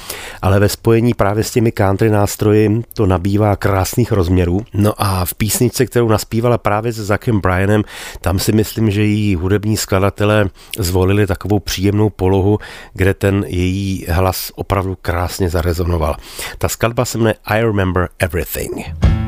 ale 0.42 0.60
ve 0.60 0.68
spojení 0.68 1.14
právě 1.14 1.44
s 1.44 1.50
těmi 1.50 1.72
country 1.72 2.10
nástroji 2.10 2.82
to 2.94 3.06
nabývá 3.06 3.56
krásných 3.56 4.12
rozměrů. 4.12 4.64
No 4.74 4.92
a 4.98 5.24
v 5.24 5.34
písničce, 5.34 5.86
kterou 5.86 6.08
naspívala 6.08 6.58
právě 6.58 6.92
se 6.92 7.04
Zachem 7.04 7.40
Bryanem, 7.40 7.82
tam 8.20 8.38
si 8.38 8.52
myslím, 8.52 8.90
že 8.90 9.04
její 9.04 9.34
hudební 9.34 9.76
skladatelé 9.76 10.48
zvolili 10.78 11.26
takovou 11.26 11.58
příjemnou 11.58 12.10
polohu, 12.10 12.58
kde 12.94 13.14
ten 13.14 13.44
její 13.48 14.06
hlas 14.08 14.52
opravdu 14.54 14.96
krásně 15.02 15.50
zarezonoval. 15.50 16.16
Ta 16.58 16.68
skladba 16.68 17.04
se 17.04 17.18
jmenuje 17.18 17.34
I 17.44 17.62
Remember 17.62 18.08
Everything. 18.18 19.27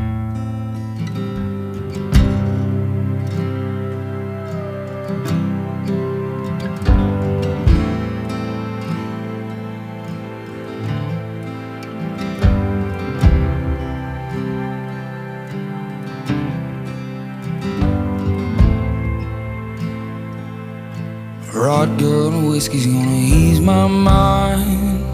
Whiskey's 22.61 22.87
gonna 22.87 23.17
ease 23.17 23.61
my 23.61 23.87
mind. 23.87 25.05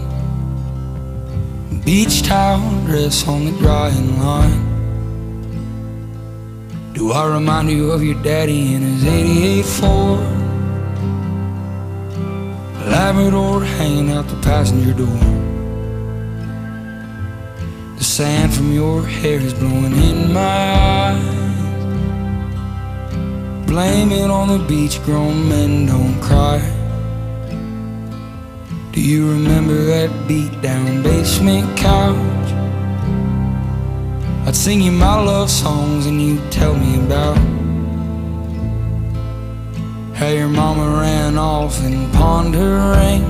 Beach 1.85 2.23
towel 2.23 2.85
dress 2.85 3.27
on 3.27 3.45
the 3.45 3.51
drying 3.59 4.19
line. 4.19 4.63
Do 6.93 7.11
I 7.11 7.27
remind 7.27 7.69
you 7.69 7.91
of 7.91 8.03
your 8.03 8.21
daddy 8.23 8.73
in 8.73 8.81
his 8.81 9.05
88 9.05 9.65
Ford? 9.65 10.19
Labrador 12.87 13.63
hanging 13.63 14.11
out 14.11 14.27
the 14.27 14.35
passenger 14.41 14.93
door. 14.93 15.21
The 17.97 18.03
sand 18.03 18.53
from 18.53 18.73
your 18.73 19.05
hair 19.05 19.39
is 19.39 19.53
blowing 19.53 19.95
in 20.09 20.33
my 20.33 20.41
eyes. 20.41 21.56
Blame 23.67 24.13
it 24.13 24.31
on 24.31 24.47
the 24.47 24.65
beach, 24.65 25.03
grown 25.03 25.49
men 25.49 25.87
don't 25.87 26.19
cry. 26.21 26.59
Do 28.93 29.01
you 29.01 29.29
remember 29.29 29.83
that 29.83 30.09
beat 30.25 30.61
down 30.61 31.03
basement 31.03 31.77
couch? 31.77 32.49
I'd 34.47 34.55
sing 34.55 34.81
you 34.81 34.91
my 34.91 35.21
love 35.21 35.51
songs 35.51 36.05
and 36.05 36.21
you'd 36.21 36.49
tell 36.49 36.75
me 36.75 36.95
about 37.05 37.37
how 40.15 40.29
your 40.29 40.47
mama 40.47 41.01
ran 41.01 41.37
off 41.37 41.79
and 41.83 42.11
pawned 42.13 42.55
her 42.55 42.95
ring. 42.95 43.25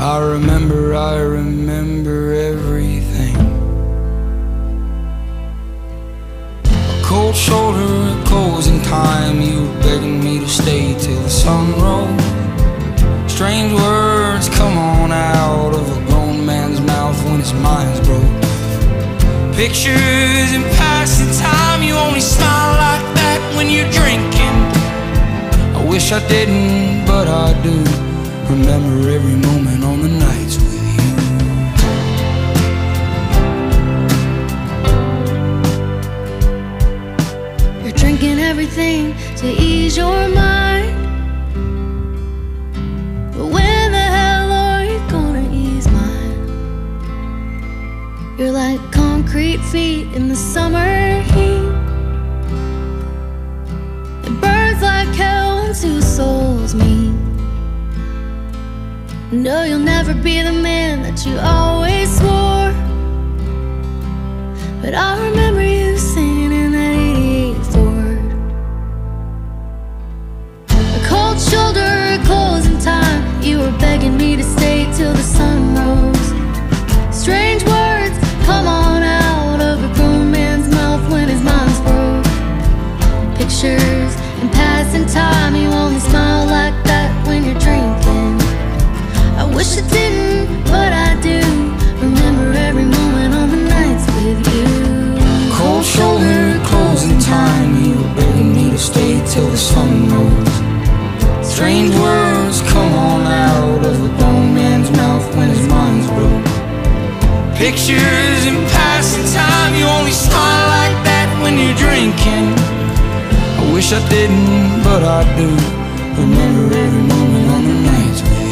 I 0.00 0.18
remember, 0.18 0.96
I 0.96 1.18
remember 1.20 2.34
everything. 2.34 3.13
Cold 7.34 7.36
shoulder, 7.36 8.20
a 8.20 8.24
closing 8.26 8.80
time, 8.82 9.40
you 9.40 9.62
were 9.62 9.80
begging 9.80 10.22
me 10.22 10.38
to 10.40 10.48
stay 10.48 10.94
till 10.98 11.20
the 11.22 11.30
sun 11.30 11.72
rose. 11.80 13.32
Strange 13.32 13.72
words 13.72 14.48
come 14.48 14.76
on 14.78 15.10
out 15.10 15.74
of 15.74 15.96
a 15.96 16.06
grown 16.06 16.46
man's 16.46 16.80
mouth 16.80 17.16
when 17.24 17.40
his 17.40 17.52
mind's 17.54 18.00
broke. 18.06 18.22
Pictures 19.56 20.52
in 20.52 20.62
passing 20.78 21.32
time, 21.40 21.82
you 21.82 21.94
only 21.94 22.20
smile 22.20 22.74
like 22.78 23.14
that 23.16 23.40
when 23.56 23.68
you're 23.68 23.90
drinking. 23.90 24.56
I 25.76 25.84
wish 25.88 26.12
I 26.12 26.26
didn't, 26.28 27.06
but 27.06 27.26
I 27.28 27.52
do. 27.62 27.76
Remember 28.50 29.10
every 29.10 29.36
moment 29.36 29.82
on 29.84 30.02
the 30.02 30.08
nights 30.08 30.63
everything 38.44 39.14
to 39.36 39.46
ease 39.46 39.96
your 39.96 40.28
mind. 40.28 40.94
But 43.34 43.46
when 43.46 43.92
the 43.98 44.06
hell 44.18 44.52
are 44.52 44.84
you 44.84 44.98
gonna 45.10 45.48
ease 45.52 45.88
mine? 45.88 46.38
You're 48.38 48.52
like 48.52 48.80
concrete 48.92 49.62
feet 49.72 50.06
in 50.14 50.28
the 50.28 50.36
summer 50.36 51.20
heat. 51.32 51.72
It 54.26 54.34
burns 54.42 54.82
like 54.82 55.08
hell 55.22 55.56
when 55.56 55.74
two 55.74 56.00
souls 56.02 56.74
meet. 56.74 57.14
No, 59.32 59.64
you'll 59.64 59.88
never 59.96 60.14
be 60.14 60.42
the 60.42 60.52
man 60.52 61.02
that 61.02 61.26
you 61.26 61.36
always 61.38 62.08
swore. 62.18 62.72
But 64.80 64.94
I 64.94 65.10
remember 65.28 65.62
you 65.62 65.83
You 73.44 73.58
were 73.58 73.76
begging 73.78 74.16
me 74.16 74.36
to 74.36 74.42
stay 74.42 74.90
till 74.96 75.12
the 75.12 75.22
sun 75.22 75.74
rose. 75.76 76.28
Strange 77.14 77.62
words 77.64 78.16
come 78.46 78.66
on 78.66 79.02
out 79.02 79.60
of 79.60 79.84
a 79.84 79.94
grown 79.96 80.30
man's 80.30 80.66
mouth 80.74 81.04
when 81.12 81.28
his 81.28 81.42
mind's 81.42 81.78
broke. 81.80 82.24
Pictures 83.36 84.12
and 84.40 84.50
passing 84.50 85.04
time, 85.04 85.54
you 85.54 85.68
only 85.68 86.00
smile 86.00 86.46
like 86.46 86.72
that 86.84 87.10
when 87.26 87.44
you're 87.44 87.60
drinking. 87.60 88.40
I 89.36 89.44
wish 89.54 89.76
I 89.76 89.86
didn't, 89.90 90.64
but 90.64 90.90
I 91.06 91.20
do. 91.20 91.40
Remember 92.00 92.50
every 92.56 92.86
moment 92.86 93.34
on 93.34 93.50
the 93.50 93.60
nights 93.76 94.06
with 94.16 94.40
you. 94.54 95.52
Cold 95.52 95.84
shoulder, 95.84 96.58
closing 96.64 97.18
time, 97.18 97.84
you 97.84 97.92
were 97.94 98.14
begging 98.14 98.54
me 98.54 98.70
to 98.70 98.78
stay 98.78 99.22
till 99.26 99.48
the 99.50 99.58
sun 99.58 100.08
rose. 100.08 101.46
Strange 101.46 101.94
words 101.96 102.43
come 102.62 102.92
on 102.92 103.22
out 103.26 103.84
of 103.84 104.04
a 104.04 104.08
grown 104.18 104.54
man's 104.54 104.90
mouth 104.90 105.26
when 105.36 105.48
his 105.48 105.66
mind's 105.66 106.06
broke. 106.08 106.44
Pictures 107.56 108.46
in 108.46 108.56
passing 108.70 109.26
time, 109.32 109.74
you 109.74 109.86
only 109.86 110.12
smile 110.12 110.66
like 110.78 110.96
that 111.08 111.28
when 111.42 111.58
you're 111.58 111.74
drinking. 111.74 112.54
I 113.60 113.72
wish 113.72 113.92
I 113.92 114.00
didn't, 114.08 114.82
but 114.82 115.02
I 115.02 115.24
do. 115.36 115.48
Remember 116.20 116.74
every 116.74 117.02
moment 117.14 117.46
on 117.54 117.62
the 117.70 117.74
nights 117.90 118.20
with 118.22 118.42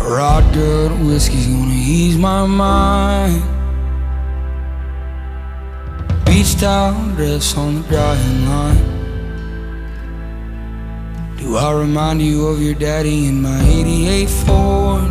you. 0.00 0.14
Rod 0.16 0.44
good 0.52 0.92
whiskey's 1.06 1.46
gonna 1.46 1.74
ease 1.74 2.18
my 2.18 2.46
mind. 2.46 3.59
Beach 6.40 6.56
towel 6.58 6.94
dress 7.16 7.54
on 7.54 7.82
the 7.82 7.88
drying 7.90 8.46
line. 8.46 8.78
Do 11.36 11.58
I 11.58 11.70
remind 11.78 12.22
you 12.22 12.46
of 12.46 12.62
your 12.62 12.74
daddy 12.74 13.26
in 13.26 13.42
my 13.42 13.60
88 13.62 14.30
Ford? 14.30 15.04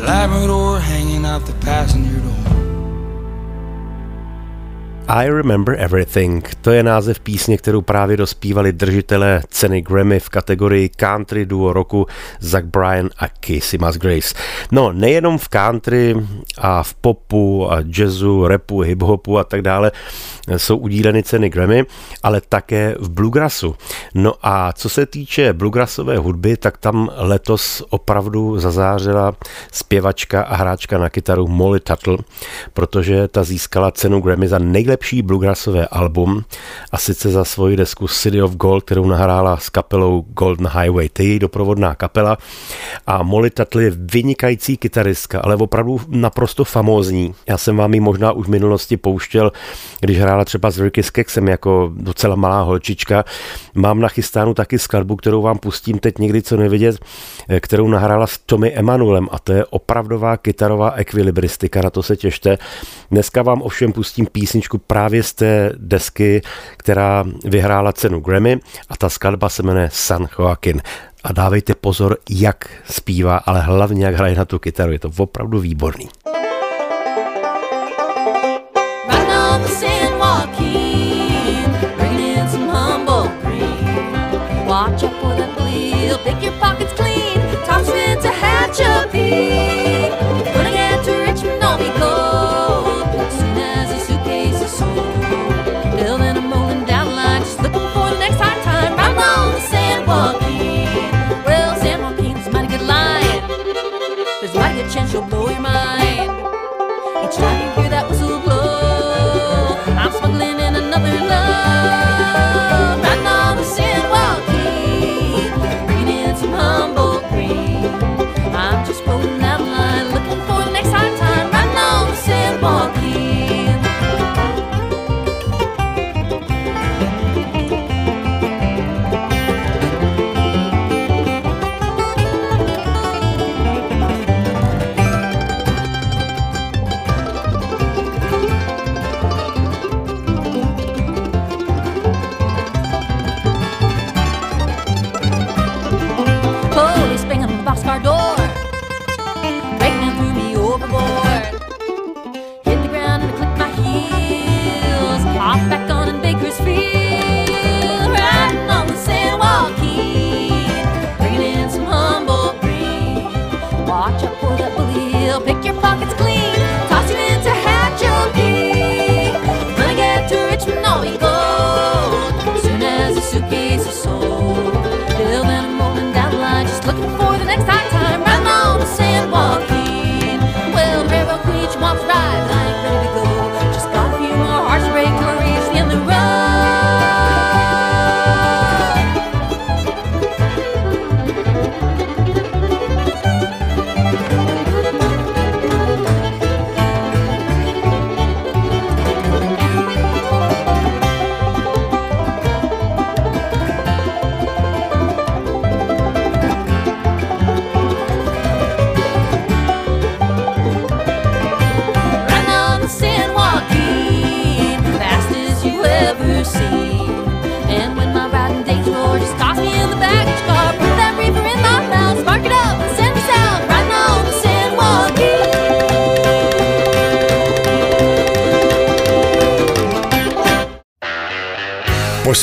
Labrador 0.00 0.80
hanging 0.80 1.24
out 1.24 1.46
the 1.46 1.52
passenger 1.60 2.18
door. 2.18 2.53
I 5.08 5.28
Remember 5.28 5.76
Everything. 5.78 6.56
To 6.60 6.70
je 6.70 6.82
název 6.82 7.20
písně, 7.20 7.58
kterou 7.58 7.82
právě 7.82 8.16
dospívali 8.16 8.72
držitelé 8.72 9.42
ceny 9.48 9.82
Grammy 9.82 10.20
v 10.20 10.28
kategorii 10.28 10.88
Country 10.88 11.46
Duo 11.46 11.72
roku 11.72 12.06
Zach 12.40 12.64
Bryan 12.64 13.10
a 13.18 13.28
Casey 13.40 13.78
Musgraves. 13.78 14.34
No, 14.72 14.92
nejenom 14.92 15.38
v 15.38 15.48
country 15.48 16.14
a 16.58 16.82
v 16.82 16.94
popu 16.94 17.72
a 17.72 17.78
jazzu, 17.86 18.48
rapu, 18.48 18.80
hiphopu 18.80 19.38
a 19.38 19.44
tak 19.44 19.62
dále 19.62 19.92
jsou 20.56 20.76
udíleny 20.76 21.22
ceny 21.22 21.50
Grammy, 21.50 21.84
ale 22.22 22.40
také 22.48 22.94
v 22.98 23.10
bluegrassu. 23.10 23.76
No 24.14 24.32
a 24.42 24.72
co 24.72 24.88
se 24.88 25.06
týče 25.06 25.52
bluegrassové 25.52 26.18
hudby, 26.18 26.56
tak 26.56 26.78
tam 26.78 27.10
letos 27.16 27.82
opravdu 27.90 28.58
zazářila 28.58 29.32
zpěvačka 29.72 30.42
a 30.42 30.56
hráčka 30.56 30.98
na 30.98 31.10
kytaru 31.10 31.46
Molly 31.46 31.80
Tuttle, 31.80 32.18
protože 32.72 33.28
ta 33.28 33.44
získala 33.44 33.90
cenu 33.90 34.20
Grammy 34.20 34.48
za 34.48 34.58
nejlepší 34.58 34.93
bluegrassové 35.22 35.86
album 35.86 36.44
a 36.92 36.98
sice 36.98 37.30
za 37.30 37.44
svoji 37.44 37.76
desku 37.76 38.08
City 38.08 38.42
of 38.42 38.56
Gold, 38.56 38.84
kterou 38.84 39.06
nahrála 39.06 39.56
s 39.56 39.68
kapelou 39.68 40.24
Golden 40.28 40.68
Highway. 40.68 41.08
To 41.08 41.22
je 41.22 41.28
její 41.28 41.38
doprovodná 41.38 41.94
kapela 41.94 42.38
a 43.06 43.22
Molly 43.22 43.50
Tuttle 43.50 43.82
je 43.82 43.92
vynikající 43.96 44.76
kytaristka, 44.76 45.40
ale 45.40 45.56
opravdu 45.56 46.00
naprosto 46.08 46.64
famózní. 46.64 47.34
Já 47.48 47.58
jsem 47.58 47.76
vám 47.76 47.94
ji 47.94 48.00
možná 48.00 48.32
už 48.32 48.46
v 48.46 48.50
minulosti 48.50 48.96
pouštěl, 48.96 49.52
když 50.00 50.18
hrála 50.18 50.44
třeba 50.44 50.70
s 50.70 50.80
Ricky 50.80 51.02
Skexem 51.02 51.48
jako 51.48 51.92
docela 51.96 52.36
malá 52.36 52.62
holčička. 52.62 53.24
Mám 53.74 54.00
nachystánu 54.00 54.54
taky 54.54 54.78
skladbu, 54.78 55.16
kterou 55.16 55.42
vám 55.42 55.58
pustím 55.58 55.98
teď 55.98 56.18
někdy 56.18 56.42
co 56.42 56.56
nevidět, 56.56 56.96
kterou 57.60 57.88
nahrála 57.88 58.26
s 58.26 58.38
Tommy 58.38 58.72
Emanuelem 58.72 59.28
a 59.30 59.38
to 59.38 59.52
je 59.52 59.64
opravdová 59.64 60.36
kytarová 60.36 60.90
ekvilibristika, 60.90 61.82
na 61.82 61.90
to 61.90 62.02
se 62.02 62.16
těšte. 62.16 62.58
Dneska 63.10 63.42
vám 63.42 63.62
ovšem 63.62 63.92
pustím 63.92 64.26
písničku 64.26 64.78
právě 64.86 65.22
z 65.22 65.32
té 65.32 65.72
desky, 65.76 66.42
která 66.76 67.24
vyhrála 67.44 67.92
cenu 67.92 68.20
Grammy 68.20 68.60
a 68.88 68.96
ta 68.96 69.08
skladba 69.08 69.48
se 69.48 69.62
jmenuje 69.62 69.88
San 69.92 70.28
Joaquin 70.38 70.82
a 71.24 71.32
dávejte 71.32 71.74
pozor, 71.74 72.16
jak 72.30 72.68
zpívá, 72.90 73.36
ale 73.36 73.60
hlavně 73.60 74.06
jak 74.06 74.14
hraje 74.14 74.34
na 74.34 74.44
tu 74.44 74.58
kytaru. 74.58 74.92
Je 74.92 74.98
to 74.98 75.10
opravdu 75.16 75.60
výborný. 75.60 76.08
Watch 84.66 85.04
out 85.04 85.12
for 85.20 85.36
that 85.36 85.56
bleed. 85.56 86.18
Pick 86.24 86.42
your 86.42 86.52
pockets 86.58 86.92
clean. 86.94 87.38
Toss 87.66 87.86
you 87.88 87.94
into 87.94 88.28
hatch 88.28 88.80
a 88.80 89.06
When 89.12 89.83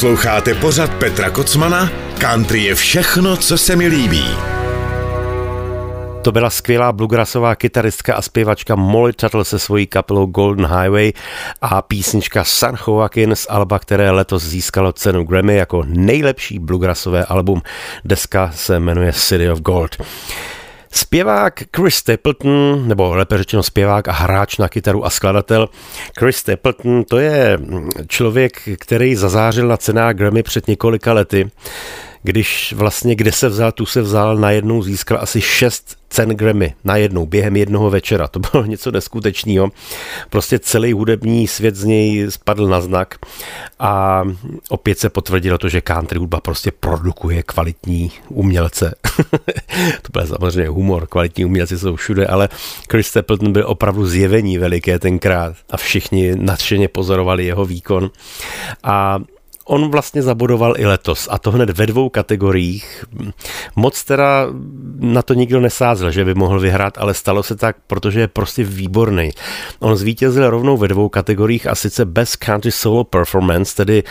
Posloucháte 0.01 0.53
pořad 0.53 0.93
Petra 0.93 1.29
Kocmana? 1.29 1.91
Country 2.19 2.63
je 2.63 2.75
všechno, 2.75 3.37
co 3.37 3.57
se 3.57 3.75
mi 3.75 3.87
líbí. 3.87 4.23
To 6.21 6.31
byla 6.31 6.49
skvělá 6.49 6.91
bluegrassová 6.91 7.55
kytaristka 7.55 8.15
a 8.15 8.21
zpěvačka 8.21 8.75
Molly 8.75 9.13
Tuttle 9.13 9.45
se 9.45 9.59
svojí 9.59 9.87
kapelou 9.87 10.25
Golden 10.25 10.65
Highway 10.65 11.11
a 11.61 11.81
písnička 11.81 12.43
San 12.43 12.75
Joaquin 12.87 13.35
z 13.35 13.47
alba, 13.49 13.79
které 13.79 14.11
letos 14.11 14.43
získalo 14.43 14.93
cenu 14.93 15.23
Grammy 15.23 15.55
jako 15.55 15.83
nejlepší 15.87 16.59
bluegrassové 16.59 17.25
album. 17.25 17.61
Deska 18.05 18.51
se 18.55 18.79
jmenuje 18.79 19.13
City 19.13 19.49
of 19.49 19.59
Gold. 19.59 19.97
Zpěvák 20.93 21.63
Chris 21.75 21.95
Stapleton, 21.95 22.87
nebo 22.87 23.15
lépe 23.15 23.37
řečeno 23.37 23.63
zpěvák 23.63 24.07
a 24.07 24.11
hráč 24.11 24.57
na 24.57 24.69
kytaru 24.69 25.05
a 25.05 25.09
skladatel 25.09 25.69
Chris 26.19 26.37
Stapleton, 26.37 27.03
to 27.03 27.19
je 27.19 27.59
člověk, 28.07 28.69
který 28.79 29.15
zazářil 29.15 29.67
na 29.67 29.77
cenách 29.77 30.15
Grammy 30.15 30.43
před 30.43 30.67
několika 30.67 31.13
lety 31.13 31.51
když 32.23 32.73
vlastně 32.77 33.15
kde 33.15 33.31
se 33.31 33.49
vzal, 33.49 33.71
tu 33.71 33.85
se 33.85 34.01
vzal, 34.01 34.37
najednou 34.37 34.83
získal 34.83 35.17
asi 35.21 35.41
šest 35.41 36.01
cen 36.11 36.29
Grammy 36.29 36.73
najednou, 36.83 37.25
během 37.25 37.55
jednoho 37.55 37.89
večera. 37.89 38.27
To 38.27 38.39
bylo 38.39 38.65
něco 38.65 38.91
neskutečného. 38.91 39.69
Prostě 40.29 40.59
celý 40.59 40.93
hudební 40.93 41.47
svět 41.47 41.75
z 41.75 41.83
něj 41.83 42.25
spadl 42.31 42.67
na 42.67 42.81
znak 42.81 43.15
a 43.79 44.23
opět 44.69 44.99
se 44.99 45.09
potvrdilo 45.09 45.57
to, 45.57 45.69
že 45.69 45.81
country 45.81 46.19
hudba 46.19 46.39
prostě 46.39 46.71
produkuje 46.71 47.43
kvalitní 47.43 48.11
umělce. 48.29 48.95
to 50.01 50.09
byl 50.13 50.27
samozřejmě 50.27 50.69
humor, 50.69 51.07
kvalitní 51.07 51.45
umělci 51.45 51.79
jsou 51.79 51.95
všude, 51.95 52.27
ale 52.27 52.49
Chris 52.91 53.07
Stapleton 53.07 53.53
byl 53.53 53.63
opravdu 53.67 54.05
zjevení 54.05 54.57
veliké 54.57 54.99
tenkrát 54.99 55.55
a 55.69 55.77
všichni 55.77 56.35
nadšeně 56.35 56.87
pozorovali 56.87 57.45
jeho 57.45 57.65
výkon. 57.65 58.09
A 58.83 59.19
on 59.65 59.91
vlastně 59.91 60.21
zabodoval 60.21 60.73
i 60.77 60.85
letos 60.85 61.27
a 61.31 61.37
to 61.37 61.51
hned 61.51 61.69
ve 61.69 61.87
dvou 61.87 62.09
kategoriích. 62.09 63.05
Moc 63.75 64.03
teda 64.03 64.47
na 64.99 65.21
to 65.21 65.33
nikdo 65.33 65.59
nesázel, 65.59 66.11
že 66.11 66.25
by 66.25 66.33
mohl 66.33 66.59
vyhrát, 66.59 66.97
ale 66.97 67.13
stalo 67.13 67.43
se 67.43 67.55
tak, 67.55 67.75
protože 67.87 68.19
je 68.19 68.27
prostě 68.27 68.63
výborný. 68.63 69.29
On 69.79 69.95
zvítězil 69.95 70.49
rovnou 70.49 70.77
ve 70.77 70.87
dvou 70.87 71.09
kategoriích 71.09 71.67
a 71.67 71.75
sice 71.75 72.05
Best 72.05 72.35
Country 72.35 72.71
Solo 72.71 73.03
Performance, 73.03 73.75
tedy 73.75 74.03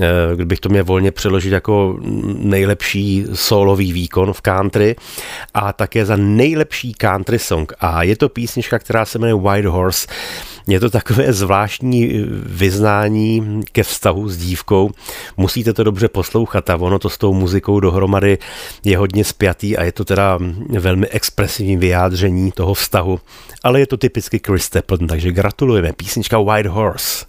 eh, 0.00 0.06
kdybych 0.34 0.60
to 0.60 0.68
měl 0.68 0.84
volně 0.84 1.12
přeložit 1.12 1.52
jako 1.52 1.98
nejlepší 2.38 3.26
solový 3.34 3.92
výkon 3.92 4.32
v 4.32 4.40
country 4.40 4.96
a 5.54 5.72
také 5.72 6.06
za 6.06 6.16
nejlepší 6.16 6.92
country 6.94 7.38
song. 7.38 7.72
A 7.80 8.02
je 8.02 8.16
to 8.16 8.28
písnička, 8.28 8.78
která 8.78 9.04
se 9.04 9.18
jmenuje 9.18 9.42
White 9.42 9.66
Horse. 9.66 10.08
Je 10.68 10.80
to 10.80 10.90
takové 10.90 11.32
zvláštní 11.32 12.14
eh, 12.14 12.24
vyznání 12.46 13.62
ke 13.72 13.82
vztahu 13.82 14.28
s 14.28 14.36
dívkou. 14.36 14.90
Musíte 15.36 15.72
to 15.72 15.84
dobře 15.84 16.08
poslouchat 16.08 16.70
a 16.70 16.76
ono 16.76 16.98
to 16.98 17.10
s 17.10 17.18
tou 17.18 17.34
muzikou 17.34 17.80
dohromady 17.80 18.38
je 18.84 18.98
hodně 18.98 19.24
spjatý 19.24 19.76
a 19.76 19.84
je 19.84 19.92
to 19.92 20.04
teda 20.04 20.38
velmi 20.78 21.08
expresivní 21.08 21.76
vyjádření 21.76 22.52
toho 22.52 22.74
vztahu. 22.74 23.20
Ale 23.62 23.80
je 23.80 23.86
to 23.86 23.96
typicky 23.96 24.40
Chris 24.46 24.64
Stapleton, 24.64 25.06
takže 25.06 25.32
gratulujeme. 25.32 25.92
Písnička 25.92 26.38
White 26.38 26.66
Horse. 26.66 27.26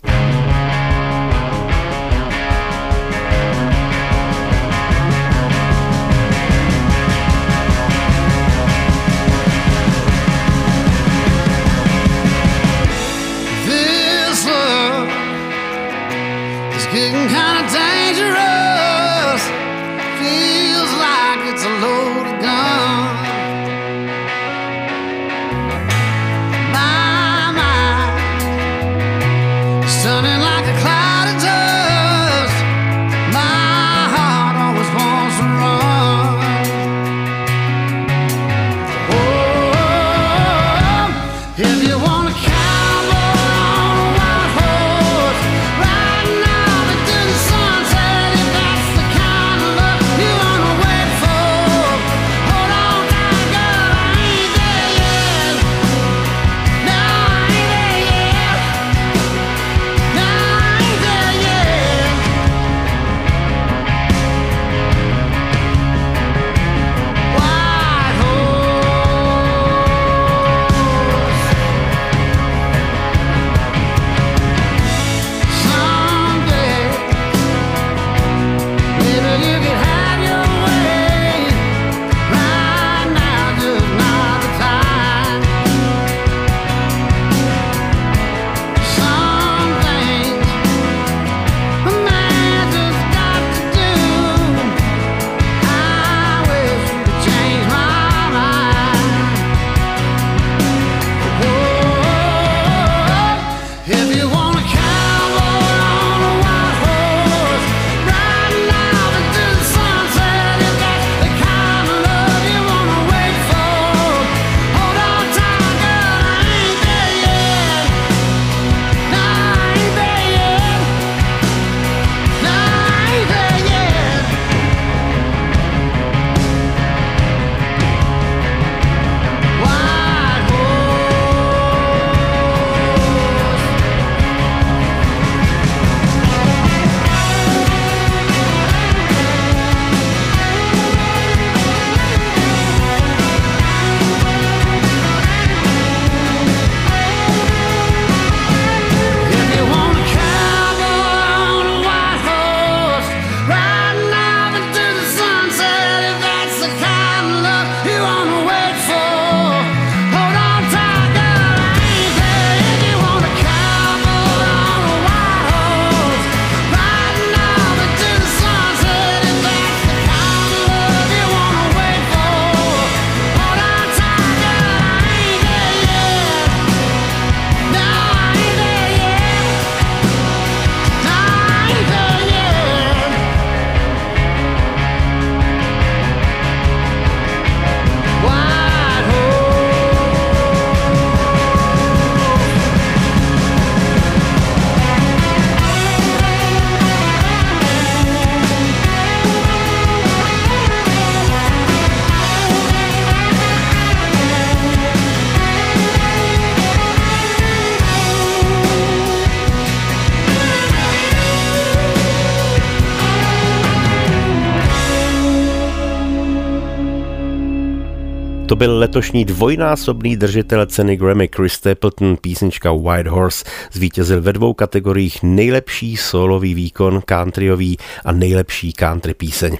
Byl 218.59 218.77
letošní 218.77 219.25
dvojnásobný 219.25 220.17
držitel 220.17 220.65
ceny 220.65 220.97
Grammy 220.97 221.29
Chris 221.35 221.53
Stapleton, 221.53 222.17
písnička 222.17 222.71
White 222.71 223.07
Horse, 223.07 223.45
zvítězil 223.71 224.21
ve 224.21 224.33
dvou 224.33 224.53
kategoriích 224.53 225.23
nejlepší 225.23 225.97
solový 225.97 226.53
výkon 226.53 227.01
countryový 227.09 227.77
a 228.05 228.11
nejlepší 228.11 228.73
country 228.73 229.13
píseň. 229.13 229.57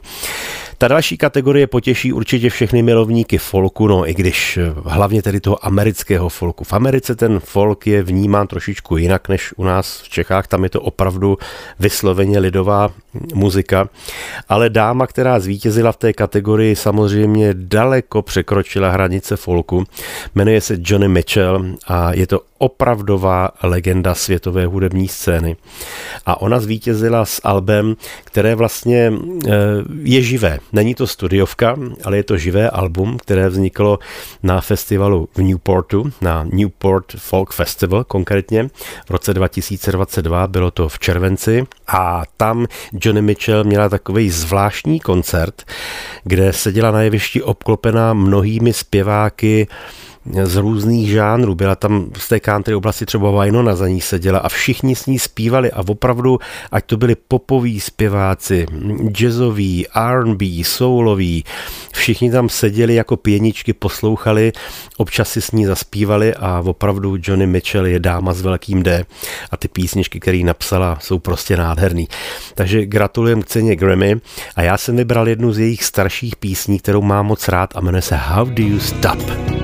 Ta 0.81 0.87
další 0.87 1.17
kategorie 1.17 1.67
potěší 1.67 2.13
určitě 2.13 2.49
všechny 2.49 2.81
milovníky 2.81 3.37
folku, 3.37 3.87
no 3.87 4.09
i 4.09 4.13
když 4.13 4.57
eh, 4.57 4.73
hlavně 4.85 5.21
tedy 5.21 5.39
toho 5.39 5.65
amerického 5.65 6.29
folku. 6.29 6.63
V 6.63 6.73
Americe 6.73 7.15
ten 7.15 7.39
folk 7.39 7.87
je 7.87 8.03
vnímán 8.03 8.47
trošičku 8.47 8.97
jinak 8.97 9.29
než 9.29 9.53
u 9.57 9.63
nás 9.63 10.01
v 10.01 10.09
Čechách, 10.09 10.47
tam 10.47 10.63
je 10.63 10.69
to 10.69 10.81
opravdu 10.81 11.37
vysloveně 11.79 12.39
lidová 12.39 12.89
muzika, 13.33 13.89
ale 14.49 14.69
dáma, 14.69 15.07
která 15.07 15.39
zvítězila 15.39 15.91
v 15.91 15.97
té 15.97 16.13
kategorii, 16.13 16.75
samozřejmě 16.75 17.53
daleko 17.53 18.21
překročila 18.21 18.89
hranice 18.89 19.35
folku. 19.35 19.83
Jmenuje 20.35 20.61
se 20.61 20.77
Johnny 20.79 21.07
Mitchell 21.07 21.65
a 21.87 22.13
je 22.13 22.27
to 22.27 22.41
opravdová 22.59 23.49
legenda 23.63 24.15
světové 24.15 24.65
hudební 24.65 25.07
scény. 25.07 25.55
A 26.25 26.41
ona 26.41 26.59
zvítězila 26.59 27.25
s 27.25 27.41
albem, 27.43 27.95
které 28.23 28.55
vlastně 28.55 29.13
eh, 29.47 29.51
je 30.03 30.21
živé. 30.21 30.59
Není 30.73 30.95
to 30.95 31.07
studiovka, 31.07 31.75
ale 32.03 32.17
je 32.17 32.23
to 32.23 32.37
živé 32.37 32.69
album, 32.69 33.17
které 33.17 33.49
vzniklo 33.49 33.99
na 34.43 34.61
festivalu 34.61 35.29
v 35.33 35.41
Newportu, 35.41 36.11
na 36.21 36.45
Newport 36.51 37.11
Folk 37.17 37.53
Festival 37.53 38.03
konkrétně 38.03 38.69
v 39.07 39.09
roce 39.09 39.33
2022, 39.33 40.47
bylo 40.47 40.71
to 40.71 40.89
v 40.89 40.99
červenci 40.99 41.63
a 41.87 42.23
tam 42.37 42.65
Johnny 42.93 43.21
Mitchell 43.21 43.63
měla 43.63 43.89
takový 43.89 44.29
zvláštní 44.29 44.99
koncert, 44.99 45.63
kde 46.23 46.53
seděla 46.53 46.91
na 46.91 47.01
jevišti 47.01 47.43
obklopená 47.43 48.13
mnohými 48.13 48.73
zpěváky, 48.73 49.67
z 50.43 50.55
různých 50.55 51.09
žánrů. 51.09 51.55
Byla 51.55 51.75
tam 51.75 52.09
z 52.17 52.27
té 52.27 52.39
country 52.39 52.75
oblasti 52.75 53.05
třeba 53.05 53.43
Winona 53.43 53.75
za 53.75 53.87
ní 53.87 54.01
seděla 54.01 54.39
a 54.39 54.49
všichni 54.49 54.95
s 54.95 55.05
ní 55.05 55.19
zpívali 55.19 55.71
a 55.71 55.83
opravdu, 55.87 56.39
ať 56.71 56.85
to 56.85 56.97
byli 56.97 57.15
popoví 57.27 57.79
zpěváci, 57.79 58.65
jazzoví, 59.19 59.87
R&B, 59.95 60.45
souloví, 60.63 61.43
všichni 61.93 62.31
tam 62.31 62.49
seděli 62.49 62.95
jako 62.95 63.17
pěničky, 63.17 63.73
poslouchali, 63.73 64.51
občas 64.97 65.29
si 65.29 65.41
s 65.41 65.51
ní 65.51 65.65
zaspívali 65.65 66.35
a 66.35 66.63
opravdu 66.65 67.17
Johnny 67.23 67.47
Mitchell 67.47 67.85
je 67.85 67.99
dáma 67.99 68.33
s 68.33 68.41
velkým 68.41 68.83
D 68.83 69.05
a 69.51 69.57
ty 69.57 69.67
písničky, 69.67 70.19
které 70.19 70.37
napsala, 70.37 70.97
jsou 71.01 71.19
prostě 71.19 71.57
nádherný. 71.57 72.07
Takže 72.55 72.85
gratulujem 72.85 73.41
k 73.41 73.45
ceně 73.45 73.75
Grammy 73.75 74.15
a 74.55 74.61
já 74.61 74.77
jsem 74.77 74.95
vybral 74.95 75.27
jednu 75.27 75.53
z 75.53 75.59
jejich 75.59 75.83
starších 75.83 76.35
písní, 76.35 76.79
kterou 76.79 77.01
mám 77.01 77.25
moc 77.25 77.47
rád 77.47 77.69
a 77.75 77.81
jmenuje 77.81 78.01
se 78.01 78.15
How 78.15 78.45
Do 78.45 78.63
You 78.63 78.79
Stop? 78.79 79.58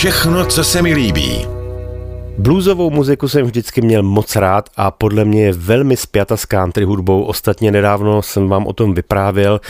Všechno, 0.00 0.46
co 0.46 0.64
se 0.64 0.82
mi 0.82 0.94
líbí. 0.94 1.46
Bluesovou 2.38 2.90
muziku 2.90 3.28
jsem 3.28 3.46
vždycky 3.46 3.80
měl 3.80 4.02
moc 4.02 4.36
rád 4.36 4.70
a 4.76 4.90
podle 4.90 5.24
mě 5.24 5.44
je 5.44 5.52
velmi 5.52 5.96
spjata 5.96 6.36
s 6.36 6.46
country 6.46 6.84
hudbou. 6.84 7.22
Ostatně 7.22 7.70
nedávno 7.70 8.22
jsem 8.22 8.48
vám 8.48 8.66
o 8.66 8.72
tom 8.72 8.94
vyprávěl, 8.94 9.60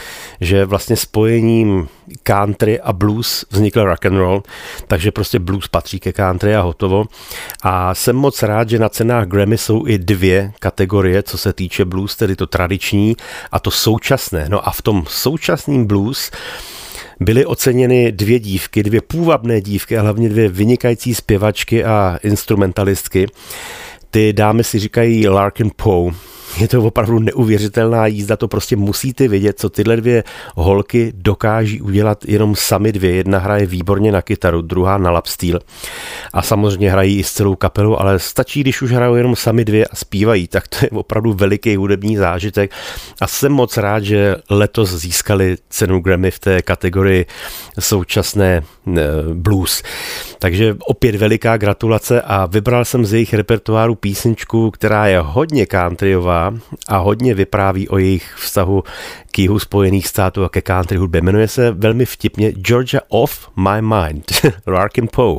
že 0.40 0.64
vlastně 0.64 0.96
spojením 0.96 1.88
country 2.22 2.80
a 2.80 2.92
blues 2.92 3.44
vznikl 3.50 3.84
rock 3.84 4.06
and 4.06 4.16
roll, 4.16 4.42
takže 4.86 5.10
prostě 5.10 5.38
blues 5.38 5.68
patří 5.68 6.00
ke 6.00 6.12
country 6.12 6.56
a 6.56 6.60
hotovo. 6.60 7.04
A 7.62 7.94
jsem 7.94 8.16
moc 8.16 8.42
rád, 8.42 8.68
že 8.68 8.78
na 8.78 8.88
cenách 8.88 9.26
Grammy 9.26 9.58
jsou 9.58 9.86
i 9.86 9.98
dvě 9.98 10.52
kategorie, 10.58 11.22
co 11.22 11.38
se 11.38 11.52
týče 11.52 11.84
blues, 11.84 12.16
tedy 12.16 12.36
to 12.36 12.46
tradiční 12.46 13.16
a 13.52 13.60
to 13.60 13.70
současné. 13.70 14.46
No 14.48 14.68
a 14.68 14.70
v 14.70 14.82
tom 14.82 15.04
současným 15.08 15.86
blues 15.86 16.30
byly 17.20 17.46
oceněny 17.46 18.12
dvě 18.12 18.38
dívky, 18.38 18.82
dvě 18.82 19.00
půvabné 19.00 19.60
dívky 19.60 19.98
a 19.98 20.02
hlavně 20.02 20.28
dvě 20.28 20.48
vynikající 20.48 21.14
zpěvačky 21.14 21.84
a 21.84 22.18
instrumentalistky. 22.22 23.26
Ty 24.10 24.32
dámy 24.32 24.64
si 24.64 24.78
říkají 24.78 25.28
Larkin 25.28 25.70
Poe 25.76 26.12
je 26.58 26.68
to 26.68 26.82
opravdu 26.82 27.18
neuvěřitelná 27.18 28.06
jízda, 28.06 28.36
to 28.36 28.48
prostě 28.48 28.76
musíte 28.76 29.28
vidět, 29.28 29.60
co 29.60 29.70
tyhle 29.70 29.96
dvě 29.96 30.24
holky 30.54 31.12
dokáží 31.16 31.80
udělat 31.80 32.24
jenom 32.24 32.56
sami 32.56 32.92
dvě. 32.92 33.14
Jedna 33.14 33.38
hraje 33.38 33.66
výborně 33.66 34.12
na 34.12 34.22
kytaru, 34.22 34.62
druhá 34.62 34.98
na 34.98 35.10
lapsteel 35.10 35.60
a 36.32 36.42
samozřejmě 36.42 36.90
hrají 36.90 37.18
i 37.18 37.24
s 37.24 37.32
celou 37.32 37.56
kapelou, 37.56 37.96
ale 37.96 38.18
stačí, 38.18 38.60
když 38.60 38.82
už 38.82 38.92
hrajou 38.92 39.14
jenom 39.14 39.36
sami 39.36 39.64
dvě 39.64 39.86
a 39.86 39.96
zpívají, 39.96 40.48
tak 40.48 40.68
to 40.68 40.76
je 40.82 40.90
opravdu 40.90 41.32
veliký 41.32 41.76
hudební 41.76 42.16
zážitek 42.16 42.70
a 43.20 43.26
jsem 43.26 43.52
moc 43.52 43.76
rád, 43.76 44.04
že 44.04 44.36
letos 44.50 44.94
získali 44.94 45.56
cenu 45.68 46.00
Grammy 46.00 46.30
v 46.30 46.38
té 46.38 46.62
kategorii 46.62 47.26
současné 47.78 48.62
eh, 48.96 49.00
blues. 49.34 49.82
Takže 50.38 50.76
opět 50.86 51.16
veliká 51.16 51.56
gratulace 51.56 52.22
a 52.22 52.46
vybral 52.46 52.84
jsem 52.84 53.04
z 53.06 53.12
jejich 53.12 53.34
repertoáru 53.34 53.94
písničku, 53.94 54.70
která 54.70 55.06
je 55.06 55.20
hodně 55.20 55.66
countryová, 55.66 56.39
a 56.88 56.96
hodně 56.96 57.34
vypráví 57.34 57.88
o 57.88 57.98
jejich 57.98 58.34
vztahu 58.36 58.84
k 59.30 59.38
jihu 59.38 59.58
Spojených 59.58 60.08
států 60.08 60.44
a 60.44 60.48
ke 60.48 60.62
country 60.62 60.98
hudbě. 60.98 61.20
Jmenuje 61.20 61.48
se 61.48 61.70
velmi 61.70 62.06
vtipně 62.06 62.52
Georgia 62.52 63.00
of 63.08 63.48
My 63.56 63.82
Mind, 63.82 64.24
Larkin 64.66 65.08
Poe. 65.12 65.38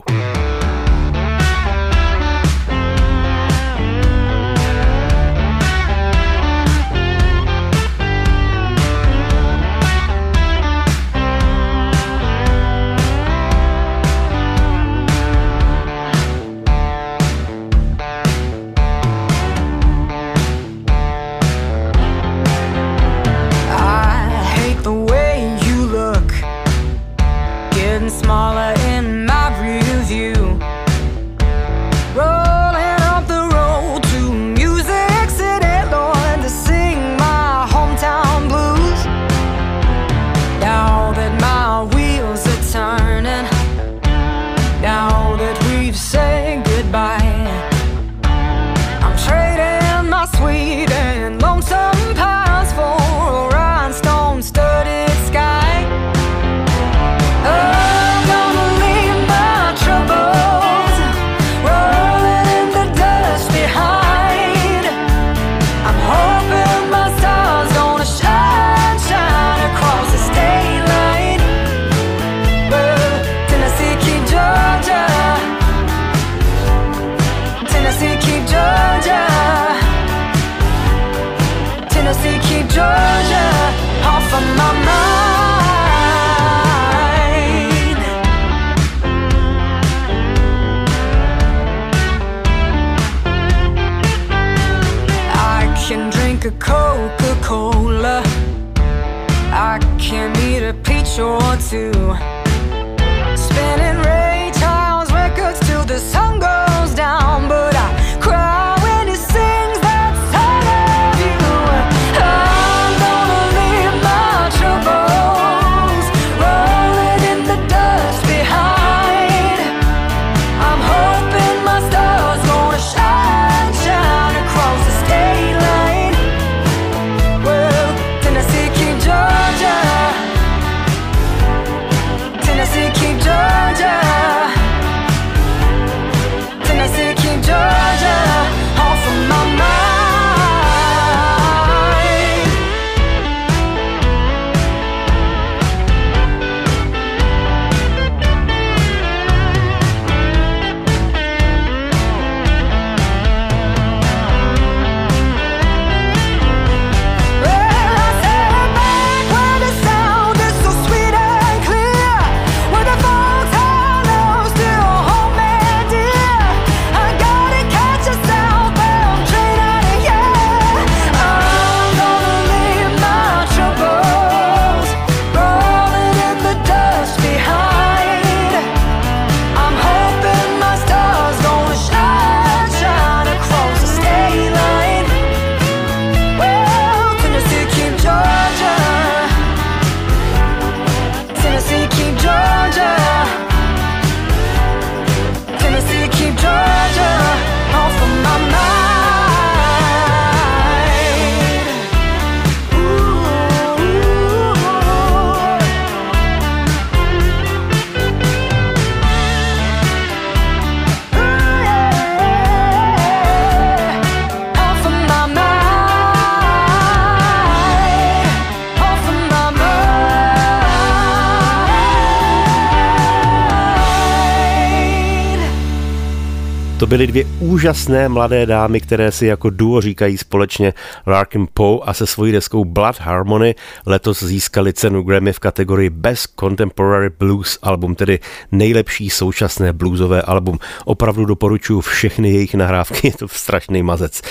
Byly 226.91 227.07
dvě 227.07 227.25
úžasné 227.39 228.09
mladé 228.09 228.45
dámy, 228.45 228.81
které 228.81 229.11
si 229.11 229.25
jako 229.25 229.49
duo 229.49 229.81
říkají 229.81 230.17
společně 230.17 230.73
Larkin 231.07 231.47
Poe 231.53 231.79
a 231.85 231.93
se 231.93 232.07
svojí 232.07 232.31
deskou 232.31 232.65
Blood 232.65 232.99
Harmony 232.99 233.55
letos 233.85 234.23
získali 234.23 234.73
cenu 234.73 235.03
Grammy 235.03 235.33
v 235.33 235.39
kategorii 235.39 235.89
Best 235.89 236.33
Contemporary 236.39 237.09
Blues 237.19 237.59
album, 237.61 237.95
tedy 237.95 238.19
nejlepší 238.51 239.09
současné 239.09 239.73
bluesové 239.73 240.21
album. 240.21 240.59
Opravdu 240.85 241.25
doporučuji 241.25 241.81
všechny 241.81 242.31
jejich 242.31 242.55
nahrávky, 242.55 243.07
je 243.07 243.13
to 243.13 243.27
strašný 243.27 243.83
mazec. 243.83 244.21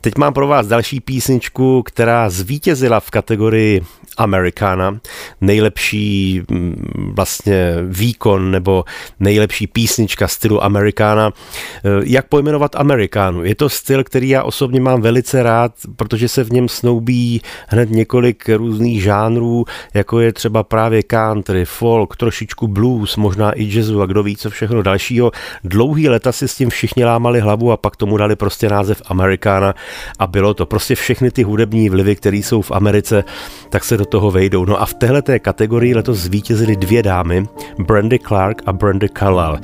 Teď 0.00 0.16
mám 0.16 0.32
pro 0.32 0.46
vás 0.46 0.66
další 0.66 1.00
písničku, 1.00 1.82
která 1.82 2.30
zvítězila 2.30 3.00
v 3.00 3.10
kategorii 3.10 3.82
Americana, 4.20 5.00
nejlepší 5.40 6.42
mm, 6.50 7.12
vlastně 7.16 7.74
výkon 7.88 8.50
nebo 8.50 8.84
nejlepší 9.20 9.66
písnička 9.66 10.28
stylu 10.28 10.64
Americana. 10.64 11.32
Eh, 11.32 11.88
jak 12.04 12.28
pojmenovat 12.28 12.76
Amerikánu? 12.76 13.44
Je 13.44 13.54
to 13.54 13.68
styl, 13.68 14.04
který 14.04 14.28
já 14.28 14.42
osobně 14.42 14.80
mám 14.80 15.00
velice 15.00 15.42
rád, 15.42 15.72
protože 15.96 16.28
se 16.28 16.44
v 16.44 16.52
něm 16.52 16.68
snoubí 16.68 17.42
hned 17.68 17.90
několik 17.90 18.48
různých 18.48 19.02
žánrů, 19.02 19.64
jako 19.94 20.20
je 20.20 20.32
třeba 20.32 20.62
právě 20.62 21.02
country, 21.02 21.64
folk, 21.64 22.16
trošičku 22.16 22.68
blues, 22.68 23.16
možná 23.16 23.58
i 23.60 23.64
jazzu 23.64 24.02
a 24.02 24.06
kdo 24.06 24.22
ví, 24.22 24.36
co 24.36 24.50
všechno 24.50 24.82
dalšího. 24.82 25.30
Dlouhý 25.64 26.08
leta 26.08 26.32
si 26.32 26.48
s 26.48 26.54
tím 26.54 26.70
všichni 26.70 27.04
lámali 27.04 27.40
hlavu 27.40 27.72
a 27.72 27.76
pak 27.76 27.96
tomu 27.96 28.16
dali 28.16 28.36
prostě 28.36 28.68
název 28.68 29.02
Americana 29.06 29.74
a 30.18 30.26
bylo 30.26 30.54
to 30.54 30.66
prostě 30.66 30.94
všechny 30.94 31.30
ty 31.30 31.42
hudební 31.42 31.90
vlivy, 31.90 32.16
které 32.16 32.36
jsou 32.36 32.62
v 32.62 32.70
Americe, 32.70 33.24
tak 33.70 33.84
se 33.84 33.96
do 33.96 34.06
toho 34.10 34.30
vejdou. 34.30 34.64
No 34.64 34.82
a 34.82 34.86
v 34.86 34.94
téhle 34.94 35.22
kategorii 35.22 35.94
letos 35.94 36.18
zvítězily 36.18 36.76
dvě 36.76 37.02
dámy, 37.02 37.46
Brandy 37.78 38.18
Clark 38.18 38.62
a 38.66 38.72
Brandy 38.72 39.08
Carlyle, 39.08 39.60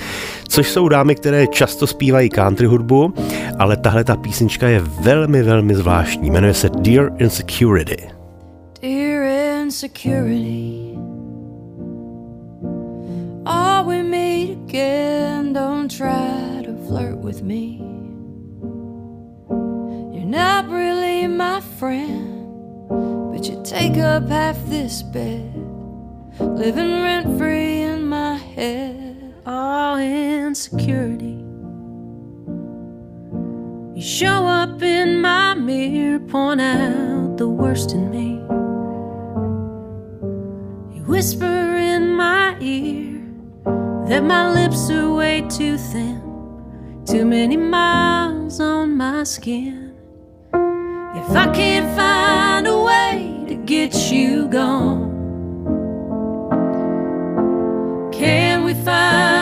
což 0.48 0.70
jsou 0.70 0.88
dámy, 0.88 1.14
které 1.14 1.46
často 1.46 1.86
zpívají 1.86 2.30
country 2.30 2.66
hudbu, 2.66 3.14
ale 3.58 3.76
tahle 3.76 4.04
ta 4.04 4.16
písnička 4.16 4.68
je 4.68 4.80
velmi, 5.00 5.42
velmi 5.42 5.74
zvláštní. 5.74 6.30
Jmenuje 6.30 6.54
se 6.54 6.68
Dear 6.68 7.12
Insecurity. 7.18 7.96
Dear 8.82 9.22
Insecurity 9.62 10.96
Are 13.46 13.88
we 13.88 14.02
meet 14.02 14.58
again? 14.68 15.52
Don't 15.52 15.96
try 15.96 16.62
to 16.66 16.72
flirt 16.88 17.24
with 17.24 17.42
me 17.42 17.78
You're 20.12 20.30
not 20.30 20.70
really 20.70 21.28
my 21.28 21.60
friend 21.78 22.25
You 23.46 23.62
take 23.62 23.96
up 23.96 24.28
half 24.28 24.56
this 24.66 25.02
bed, 25.02 25.54
living 26.40 27.02
rent 27.04 27.38
free 27.38 27.82
in 27.82 28.08
my 28.08 28.34
head. 28.34 29.34
All 29.46 29.98
insecurity. 29.98 31.44
You 33.94 34.02
show 34.02 34.46
up 34.48 34.82
in 34.82 35.20
my 35.20 35.54
mirror, 35.54 36.18
point 36.18 36.60
out 36.60 37.36
the 37.36 37.48
worst 37.48 37.92
in 37.92 38.10
me. 38.10 38.40
You 40.96 41.04
whisper 41.04 41.76
in 41.76 42.16
my 42.16 42.56
ear 42.58 43.22
that 44.08 44.24
my 44.24 44.52
lips 44.54 44.90
are 44.90 45.14
way 45.14 45.42
too 45.42 45.78
thin, 45.78 46.20
too 47.06 47.24
many 47.24 47.56
miles 47.56 48.58
on 48.58 48.96
my 48.96 49.22
skin. 49.22 49.94
If 50.52 51.30
I 51.30 51.46
can't 51.54 51.96
find 51.96 52.45
a 53.68 53.72
way 53.72 53.88
to 53.88 53.90
get 53.90 54.12
you 54.12 54.48
gone, 54.48 55.12
can 58.12 58.64
we 58.64 58.74
find 58.74 59.35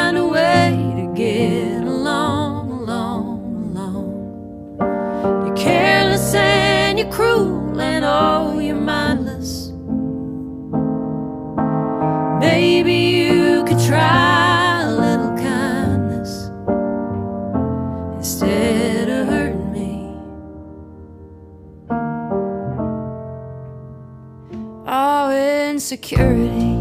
insecurity. 25.85 26.73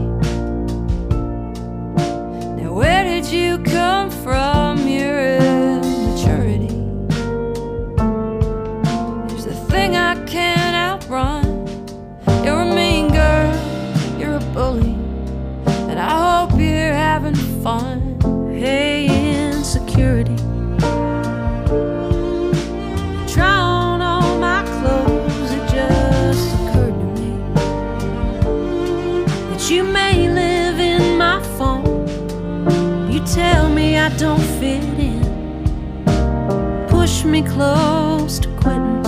Close 37.46 38.40
to 38.40 38.48
quitting. 38.60 39.03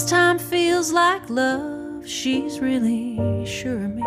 This 0.00 0.08
time 0.08 0.38
feels 0.38 0.92
like 0.92 1.28
love, 1.28 2.08
she's 2.08 2.58
really 2.58 3.44
sure 3.44 3.84
of 3.84 3.94
me. 3.94 4.02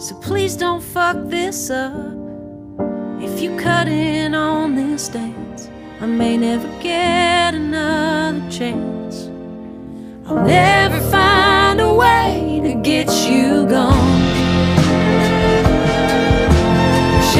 So 0.00 0.14
please 0.22 0.56
don't 0.56 0.82
fuck 0.82 1.18
this 1.24 1.68
up. 1.68 2.16
If 3.20 3.42
you 3.42 3.54
cut 3.58 3.86
in 3.86 4.34
on 4.34 4.76
this 4.76 5.08
dance, 5.08 5.68
I 6.00 6.06
may 6.06 6.38
never 6.38 6.68
get 6.80 7.54
another 7.54 8.40
chance. 8.50 9.28
I'll 10.26 10.42
never 10.42 10.98
find 11.10 11.82
a 11.82 11.92
way 11.92 12.62
to 12.62 12.80
get 12.80 13.10
you 13.28 13.66
gone. 13.66 14.22
Wish 17.14 17.36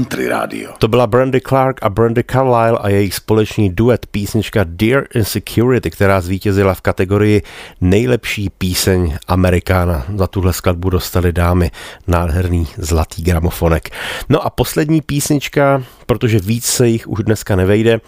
around 0.00 0.09
Country 0.20 0.28
Radio. 0.28 0.70
To 0.78 0.88
byla 0.88 1.06
Brandy 1.06 1.40
Clark 1.40 1.82
a 1.82 1.88
Brandy 1.88 2.24
Carlyle 2.24 2.78
a 2.78 2.88
jejich 2.88 3.14
společný 3.14 3.70
duet 3.70 4.06
písnička 4.06 4.64
Dear 4.64 5.04
Insecurity, 5.14 5.90
která 5.90 6.20
zvítězila 6.20 6.74
v 6.74 6.80
kategorii 6.80 7.42
nejlepší 7.80 8.50
píseň 8.50 9.16
Amerikána. 9.28 10.06
Za 10.16 10.26
tuhle 10.26 10.52
skladbu 10.52 10.90
dostali 10.90 11.32
dámy 11.32 11.70
nádherný 12.06 12.66
zlatý 12.76 13.22
gramofonek. 13.22 13.90
No 14.28 14.46
a 14.46 14.50
poslední 14.50 15.00
písnička, 15.00 15.82
protože 16.06 16.38
víc 16.38 16.64
se 16.64 16.88
jich 16.88 17.08
už 17.08 17.18
dneska 17.24 17.56
nevejde, 17.56 18.00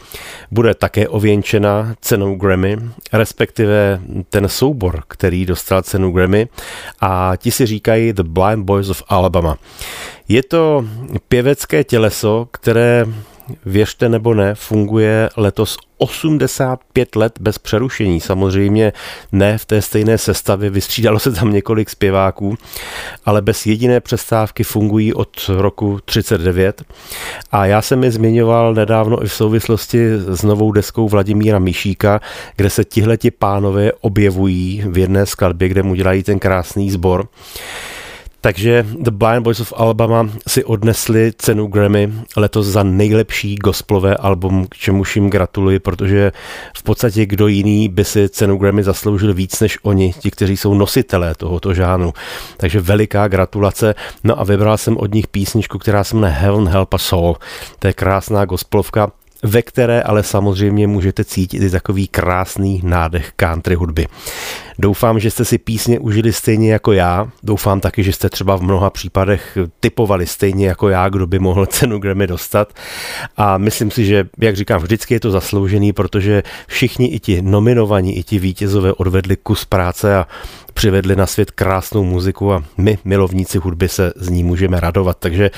bude 0.50 0.74
také 0.74 1.08
ověnčena 1.08 1.94
cenou 2.00 2.34
Grammy, 2.34 2.78
respektive 3.12 4.00
ten 4.30 4.48
soubor, 4.48 5.02
který 5.08 5.46
dostal 5.46 5.82
cenu 5.82 6.12
Grammy 6.12 6.48
a 7.00 7.32
ti 7.36 7.50
si 7.50 7.66
říkají 7.66 8.12
The 8.12 8.22
Blind 8.22 8.64
Boys 8.64 8.88
of 8.88 9.02
Alabama. 9.08 9.56
Je 10.28 10.42
to 10.42 10.84
pěvecké 11.28 11.84
těleso, 12.02 12.48
které 12.50 13.06
věřte 13.66 14.08
nebo 14.08 14.34
ne, 14.34 14.54
funguje 14.54 15.28
letos 15.36 15.76
85 15.98 17.16
let 17.16 17.32
bez 17.40 17.58
přerušení. 17.58 18.20
Samozřejmě 18.20 18.92
ne 19.32 19.58
v 19.58 19.64
té 19.64 19.82
stejné 19.82 20.18
sestavě, 20.18 20.70
vystřídalo 20.70 21.18
se 21.18 21.32
tam 21.32 21.52
několik 21.52 21.90
zpěváků, 21.90 22.56
ale 23.24 23.42
bez 23.42 23.66
jediné 23.66 24.00
přestávky 24.00 24.64
fungují 24.64 25.14
od 25.14 25.50
roku 25.56 25.98
39. 26.04 26.82
A 27.52 27.66
já 27.66 27.82
jsem 27.82 28.04
je 28.04 28.10
zmiňoval 28.10 28.74
nedávno 28.74 29.24
i 29.24 29.28
v 29.28 29.32
souvislosti 29.32 30.18
s 30.18 30.42
novou 30.42 30.72
deskou 30.72 31.08
Vladimíra 31.08 31.58
Mišíka, 31.58 32.20
kde 32.56 32.70
se 32.70 32.84
tihleti 32.84 33.30
pánové 33.30 33.92
objevují 34.00 34.84
v 34.86 34.98
jedné 34.98 35.26
skladbě, 35.26 35.68
kde 35.68 35.82
mu 35.82 35.94
dělají 35.94 36.22
ten 36.22 36.38
krásný 36.38 36.90
sbor. 36.90 37.28
Takže 38.44 38.86
The 38.98 39.10
Blind 39.10 39.42
Boys 39.42 39.60
of 39.60 39.72
Alabama 39.76 40.28
si 40.48 40.64
odnesli 40.64 41.32
cenu 41.38 41.66
Grammy 41.66 42.12
letos 42.36 42.66
za 42.66 42.82
nejlepší 42.82 43.56
gospelové 43.56 44.16
album, 44.16 44.66
k 44.70 44.76
čemuž 44.76 45.16
jim 45.16 45.30
gratuluji, 45.30 45.78
protože 45.78 46.32
v 46.76 46.82
podstatě 46.82 47.26
kdo 47.26 47.46
jiný 47.46 47.88
by 47.88 48.04
si 48.04 48.28
cenu 48.28 48.56
Grammy 48.56 48.82
zasloužil 48.82 49.34
víc 49.34 49.60
než 49.60 49.78
oni, 49.82 50.12
ti, 50.12 50.30
kteří 50.30 50.56
jsou 50.56 50.74
nositelé 50.74 51.34
tohoto 51.34 51.74
žánru. 51.74 52.12
Takže 52.56 52.80
veliká 52.80 53.28
gratulace. 53.28 53.94
No 54.24 54.40
a 54.40 54.44
vybral 54.44 54.78
jsem 54.78 54.96
od 54.96 55.14
nich 55.14 55.26
písničku, 55.26 55.78
která 55.78 56.04
se 56.04 56.14
jmenuje 56.16 56.32
Heaven 56.32 56.68
Help 56.68 56.94
Us 56.94 57.12
All. 57.12 57.36
To 57.78 57.86
je 57.86 57.92
krásná 57.92 58.44
gospelovka, 58.44 59.12
ve 59.42 59.62
které 59.62 60.02
ale 60.02 60.22
samozřejmě 60.22 60.86
můžete 60.86 61.24
cítit 61.24 61.62
i 61.62 61.70
takový 61.70 62.08
krásný 62.08 62.80
nádech 62.84 63.32
country 63.36 63.74
hudby. 63.74 64.06
Doufám, 64.78 65.20
že 65.20 65.30
jste 65.30 65.44
si 65.44 65.58
písně 65.58 65.98
užili 65.98 66.32
stejně 66.32 66.72
jako 66.72 66.92
já. 66.92 67.28
Doufám 67.42 67.80
taky, 67.80 68.02
že 68.02 68.12
jste 68.12 68.30
třeba 68.30 68.56
v 68.56 68.62
mnoha 68.62 68.90
případech 68.90 69.58
typovali 69.80 70.26
stejně 70.26 70.66
jako 70.66 70.88
já, 70.88 71.08
kdo 71.08 71.26
by 71.26 71.38
mohl 71.38 71.66
cenu 71.66 71.98
Grammy 71.98 72.26
dostat. 72.26 72.72
A 73.36 73.58
myslím 73.58 73.90
si, 73.90 74.06
že, 74.06 74.28
jak 74.38 74.56
říkám, 74.56 74.82
vždycky 74.82 75.14
je 75.14 75.20
to 75.20 75.30
zasloužený, 75.30 75.92
protože 75.92 76.42
všichni 76.66 77.06
i 77.06 77.20
ti 77.20 77.42
nominovaní, 77.42 78.18
i 78.18 78.22
ti 78.22 78.38
vítězové 78.38 78.92
odvedli 78.92 79.36
kus 79.36 79.64
práce 79.64 80.16
a 80.16 80.26
přivedli 80.74 81.16
na 81.16 81.26
svět 81.26 81.50
krásnou 81.50 82.04
muziku 82.04 82.52
a 82.52 82.64
my, 82.76 82.98
milovníci 83.04 83.58
hudby, 83.58 83.88
se 83.88 84.12
z 84.16 84.28
ní 84.28 84.44
můžeme 84.44 84.80
radovat. 84.80 85.16
Takže 85.18 85.50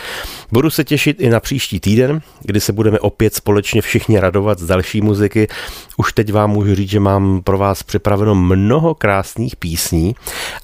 budu 0.53 0.71
se 0.71 0.85
těšit 0.85 1.21
i 1.21 1.31
na 1.31 1.41
příští 1.41 1.81
týden, 1.81 2.21
kdy 2.43 2.61
se 2.61 2.73
budeme 2.73 2.99
opět 2.99 3.35
společně 3.35 3.83
všichni 3.83 4.21
radovat 4.21 4.59
z 4.59 4.67
další 4.67 5.01
muziky. 5.01 5.49
Už 5.97 6.12
teď 6.12 6.33
vám 6.33 6.51
můžu 6.51 6.75
říct, 6.75 6.91
že 6.91 7.01
mám 7.01 7.43
pro 7.43 7.59
vás 7.59 7.83
připraveno 7.83 8.35
mnoho 8.35 8.95
krásných 9.05 9.57
písní 9.57 10.17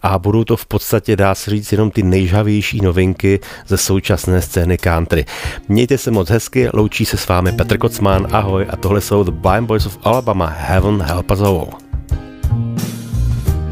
a 0.03 0.19
budou 0.19 0.45
to 0.45 0.57
v 0.57 0.67
podstatě, 0.67 1.17
dá 1.17 1.35
se 1.35 1.51
říct, 1.51 1.73
jenom 1.73 1.91
ty 1.91 2.03
nejžavější 2.03 2.81
novinky 2.81 3.41
ze 3.67 3.77
současné 3.77 4.43
scény 4.43 4.79
country. 4.79 5.25
Mějte 5.69 5.99
se 5.99 6.11
moc 6.11 6.31
hezky, 6.31 6.69
loučí 6.73 7.05
se 7.05 7.17
s 7.17 7.29
vámi 7.29 7.53
Petr 7.53 7.79
Kocman, 7.79 8.27
ahoj 8.33 8.67
a 8.71 8.77
tohle 8.77 9.01
jsou 9.01 9.25
The 9.25 9.31
Blind 9.31 9.67
Boys 9.67 9.87
of 9.87 9.99
Alabama, 10.03 10.47
Heaven 10.47 11.03
Help 11.03 11.31
Us 11.31 11.41
All. 11.41 11.69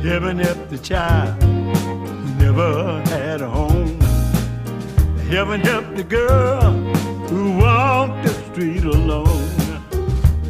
Heaven 0.03 0.39
help 0.39 0.59
the 0.69 0.79
child 0.79 1.43
who 1.43 2.45
never 2.45 3.03
had 3.11 3.41
a 3.43 3.49
home. 3.49 3.99
Heaven 5.31 5.61
help 5.61 5.85
the 5.97 6.05
girl 6.05 6.73
who 7.31 7.59
walked 7.59 8.23
the 8.23 8.35
street 8.53 8.85
alone. 8.85 9.49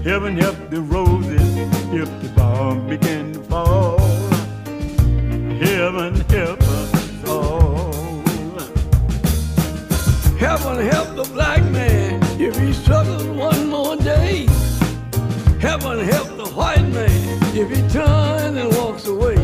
Heaven 0.04 0.36
help 0.36 0.70
the 0.70 0.80
roses 0.80 1.56
if 1.92 2.08
the 2.22 2.28
bomb 2.36 2.88
began. 2.88 3.27
Heaven 5.88 6.16
help 6.16 6.60
us 6.60 7.28
all. 7.30 7.92
Heaven 10.36 10.86
help 10.86 11.16
the 11.16 11.26
black 11.32 11.64
man 11.70 12.22
if 12.38 12.58
he 12.58 12.74
struggles 12.74 13.24
one 13.24 13.70
more 13.70 13.96
day. 13.96 14.46
Heaven 15.58 16.00
help 16.00 16.28
the 16.36 16.50
white 16.54 16.86
man 16.88 17.56
if 17.56 17.70
he 17.70 17.80
turns 17.88 18.58
and 18.58 18.76
walks 18.76 19.06
away. 19.06 19.36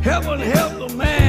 Heaven 0.00 0.40
help 0.40 0.88
the 0.88 0.94
man 0.96 1.21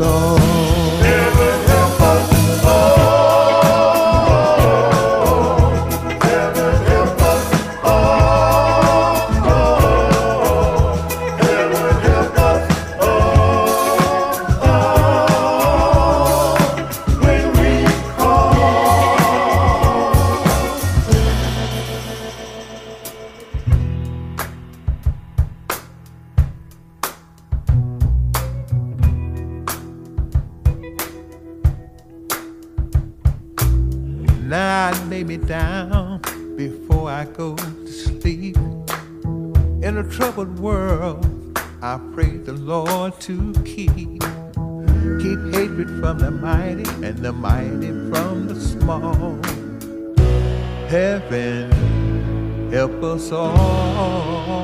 help 0.00 0.39
us 53.10 53.32
all. 53.32 54.59